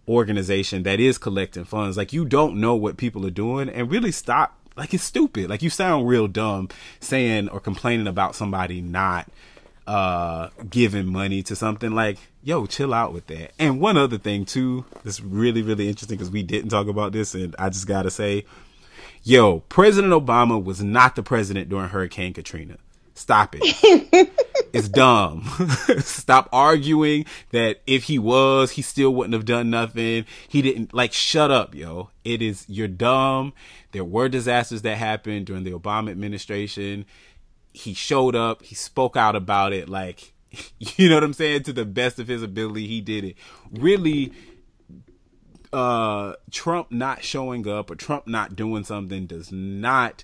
[0.08, 1.97] organization that is collecting funds.
[1.97, 4.58] Like you don't know what people are doing and really stop.
[4.76, 5.49] Like it's stupid.
[5.49, 9.30] Like you sound real dumb saying or complaining about somebody not
[9.86, 14.45] uh giving money to something like yo chill out with that and one other thing
[14.45, 18.10] too that's really really interesting because we didn't talk about this and i just gotta
[18.10, 18.45] say
[19.24, 22.78] yo president obama was not the president during hurricane katrina
[23.16, 24.30] Stop it.
[24.74, 25.43] it's dumb.
[25.99, 30.26] Stop arguing that if he was, he still wouldn't have done nothing.
[30.47, 32.09] He didn't like shut up, yo.
[32.24, 33.53] It is you're dumb.
[33.91, 37.05] There were disasters that happened during the Obama administration.
[37.72, 40.34] He showed up, he spoke out about it like
[40.80, 43.36] you know what I'm saying to the best of his ability, he did it.
[43.72, 44.34] Really
[45.72, 50.24] uh Trump not showing up or Trump not doing something does not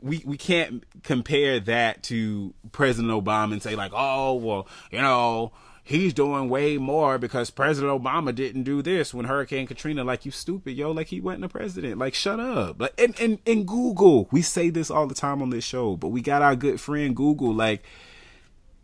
[0.00, 5.52] we we can't compare that to President Obama and say like, oh well, you know,
[5.82, 10.04] he's doing way more because President Obama didn't do this when Hurricane Katrina.
[10.04, 11.98] Like you stupid, yo, like he wasn't a president.
[11.98, 12.80] Like shut up.
[12.80, 16.08] Like and and and Google, we say this all the time on this show, but
[16.08, 17.52] we got our good friend Google.
[17.52, 17.82] Like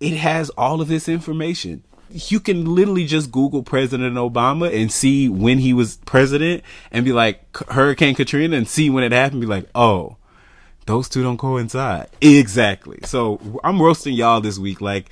[0.00, 1.84] it has all of this information.
[2.10, 7.12] You can literally just Google President Obama and see when he was president and be
[7.12, 9.42] like Hurricane Katrina and see when it happened.
[9.42, 10.17] Be like, oh
[10.88, 12.08] those two don't coincide.
[12.22, 12.98] Exactly.
[13.04, 14.80] So I'm roasting y'all this week.
[14.80, 15.10] Like,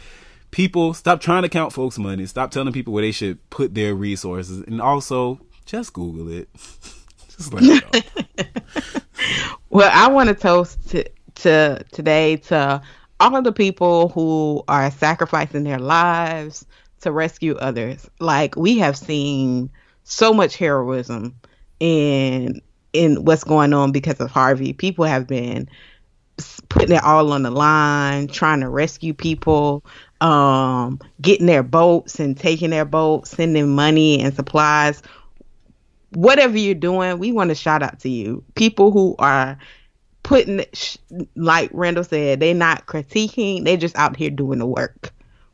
[0.51, 2.25] people, stop trying to count folks' money.
[2.25, 4.65] Stop telling people where they should put their resources.
[4.67, 6.49] And also, just Google it.
[7.37, 9.05] just let it
[9.71, 11.05] well, I want to toast to,
[11.37, 12.81] to today to
[13.21, 16.65] all of the people who are sacrificing their lives
[17.03, 18.09] to rescue others.
[18.19, 19.69] Like, we have seen
[20.05, 21.35] so much heroism
[21.81, 22.63] in
[22.93, 24.73] in what's going on because of Harvey.
[24.73, 25.69] People have been
[26.69, 29.85] putting it all on the line, trying to rescue people,
[30.21, 35.03] um, getting their boats and taking their boats, sending money and supplies.
[36.11, 38.45] Whatever you're doing, we want to shout out to you.
[38.55, 39.59] People who are
[40.23, 40.65] putting,
[41.35, 45.13] like Randall said, they're not critiquing, they're just out here doing the work.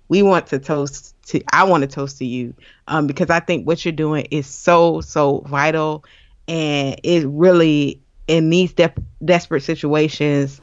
[0.08, 2.54] We want to toast to, I want to toast to you
[2.86, 6.04] um, because I think what you're doing is so, so vital
[6.48, 8.92] and it really in these de-
[9.24, 10.60] desperate situations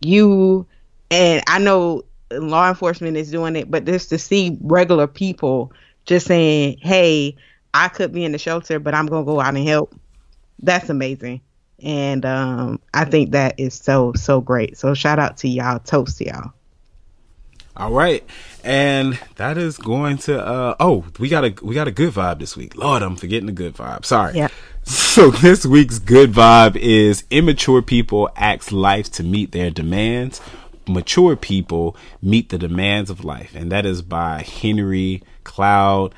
[0.00, 0.66] you
[1.10, 2.02] and i know
[2.32, 5.72] law enforcement is doing it but just to see regular people
[6.04, 7.36] just saying hey
[7.74, 9.94] i could be in the shelter but i'm gonna go out and help
[10.62, 11.40] that's amazing.
[11.82, 14.76] And um, i think that is so so great.
[14.76, 16.52] So shout out to y'all toast to y'all
[17.76, 18.24] all right.
[18.64, 22.38] And that is going to uh oh, we got a we got a good vibe
[22.38, 22.76] this week.
[22.76, 24.04] Lord, I'm forgetting the good vibe.
[24.04, 24.36] Sorry.
[24.36, 24.48] Yeah.
[24.84, 30.40] So this week's good vibe is immature people ask life to meet their demands.
[30.88, 33.54] Mature people meet the demands of life.
[33.54, 36.14] And that is by Henry Cloud.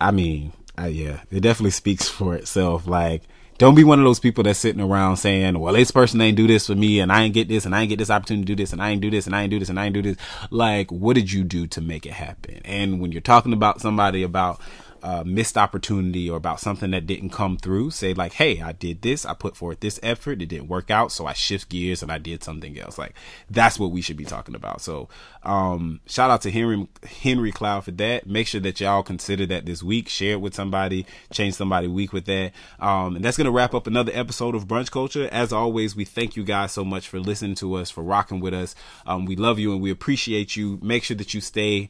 [0.00, 2.86] I mean, uh, yeah, it definitely speaks for itself.
[2.86, 3.22] Like
[3.58, 6.46] don't be one of those people that's sitting around saying, well, this person ain't do
[6.46, 8.54] this for me and I ain't get this and I ain't get this opportunity to
[8.54, 9.94] do this and I ain't do this and I ain't do this and I ain't
[9.94, 10.16] do this.
[10.50, 12.60] Like, what did you do to make it happen?
[12.64, 14.60] And when you're talking about somebody about
[15.02, 19.02] uh, missed opportunity or about something that didn't come through, say like, "Hey, I did
[19.02, 19.24] this.
[19.24, 20.42] I put forth this effort.
[20.42, 23.14] It didn't work out, so I shift gears and I did something else." Like
[23.50, 24.80] that's what we should be talking about.
[24.80, 25.08] So,
[25.42, 26.88] um, shout out to Henry
[27.22, 28.26] Henry Cloud for that.
[28.26, 30.08] Make sure that y'all consider that this week.
[30.08, 31.06] Share it with somebody.
[31.32, 32.52] Change somebody week with that.
[32.80, 35.28] Um, and that's gonna wrap up another episode of Brunch Culture.
[35.32, 38.54] As always, we thank you guys so much for listening to us, for rocking with
[38.54, 38.74] us.
[39.06, 40.78] Um, we love you and we appreciate you.
[40.82, 41.88] Make sure that you stay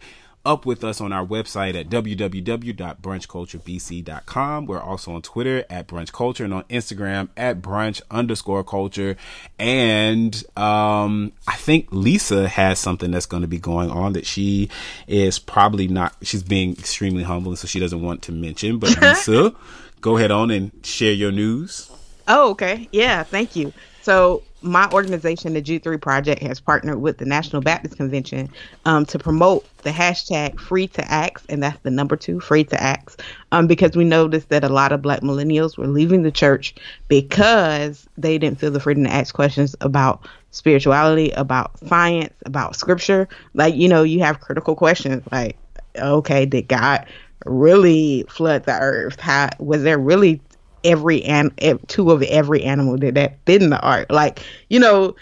[0.49, 4.67] up with us on our website at www.brunchculturebc.com.
[4.67, 9.19] We're also on Twitter at Brunch Culture and on Instagram at Brunch underscore culture.
[9.59, 14.71] And um, I think Lisa has something that's going to be going on that she
[15.07, 18.79] is probably not, she's being extremely humble, so she doesn't want to mention.
[18.79, 19.55] But Lisa,
[20.01, 21.91] go ahead on and share your news.
[22.27, 22.89] Oh, okay.
[22.91, 23.75] Yeah, thank you.
[24.01, 28.49] So my organization, the G3 Project, has partnered with the National Baptist Convention
[28.85, 32.83] um, to promote the hashtag free to ask, and that's the number two, free to
[32.83, 36.75] ask, um, because we noticed that a lot of black millennials were leaving the church
[37.07, 43.29] because they didn't feel the freedom to ask questions about spirituality, about science, about scripture.
[43.55, 45.57] Like, you know, you have critical questions like,
[45.97, 47.07] okay, did God
[47.45, 49.21] really flood the earth?
[49.21, 50.41] How was there really
[50.85, 51.53] every and
[51.89, 54.07] two of every animal that that fit in the ark.
[54.11, 55.17] Like you know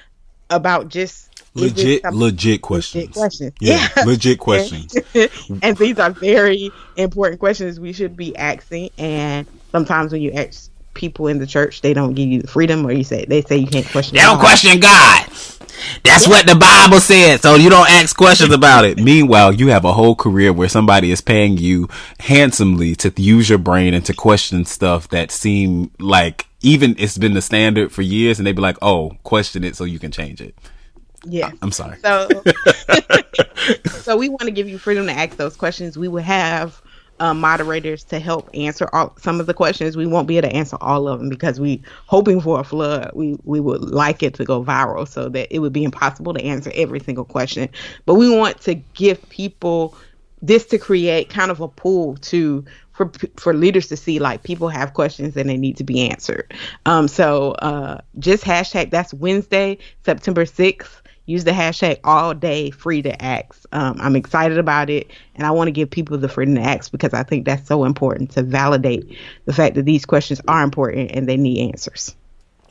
[0.50, 3.04] about just legit legit questions.
[3.04, 3.52] Legit questions.
[3.60, 4.04] Yeah, yeah.
[4.04, 4.96] legit questions.
[5.62, 8.90] and these are very important questions we should be asking.
[8.98, 12.86] And sometimes when you ask people in the church, they don't give you the freedom,
[12.86, 14.16] or you say they say you can't question.
[14.16, 14.40] They don't God.
[14.40, 15.26] question God.
[16.02, 17.42] That's what the Bible said.
[17.42, 18.98] So you don't ask questions about it.
[18.98, 21.88] Meanwhile, you have a whole career where somebody is paying you
[22.20, 27.34] handsomely to use your brain and to question stuff that seem like even it's been
[27.34, 30.40] the standard for years and they'd be like, oh, question it so you can change
[30.40, 30.54] it.
[31.24, 31.50] Yeah.
[31.62, 31.98] I'm sorry.
[31.98, 32.28] So,
[33.86, 35.98] so we want to give you freedom to ask those questions.
[35.98, 36.80] We will have
[37.20, 39.96] um, moderators to help answer all some of the questions.
[39.96, 43.10] We won't be able to answer all of them because we hoping for a flood.
[43.14, 46.42] We we would like it to go viral so that it would be impossible to
[46.42, 47.68] answer every single question.
[48.04, 49.96] But we want to give people
[50.42, 54.68] this to create kind of a pool to for for leaders to see like people
[54.68, 56.52] have questions and they need to be answered.
[56.84, 63.02] Um, so uh, just hashtag that's Wednesday, September sixth use the hashtag all day free
[63.02, 63.66] to ask.
[63.72, 66.90] Um, I'm excited about it, and I want to give people the freedom to ask
[66.90, 71.10] because I think that's so important to validate the fact that these questions are important
[71.12, 72.14] and they need answers.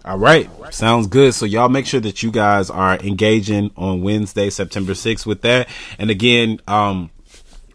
[0.06, 0.48] All right.
[0.72, 1.34] Sounds good.
[1.34, 5.68] So y'all make sure that you guys are engaging on Wednesday, September 6th with that.
[5.98, 7.10] And again, um,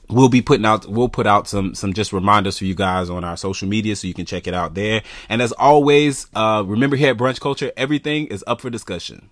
[0.08, 3.24] we'll be putting out we'll put out some some just reminders for you guys on
[3.24, 6.96] our social media so you can check it out there and as always uh remember
[6.96, 9.30] here at brunch culture everything is up for discussion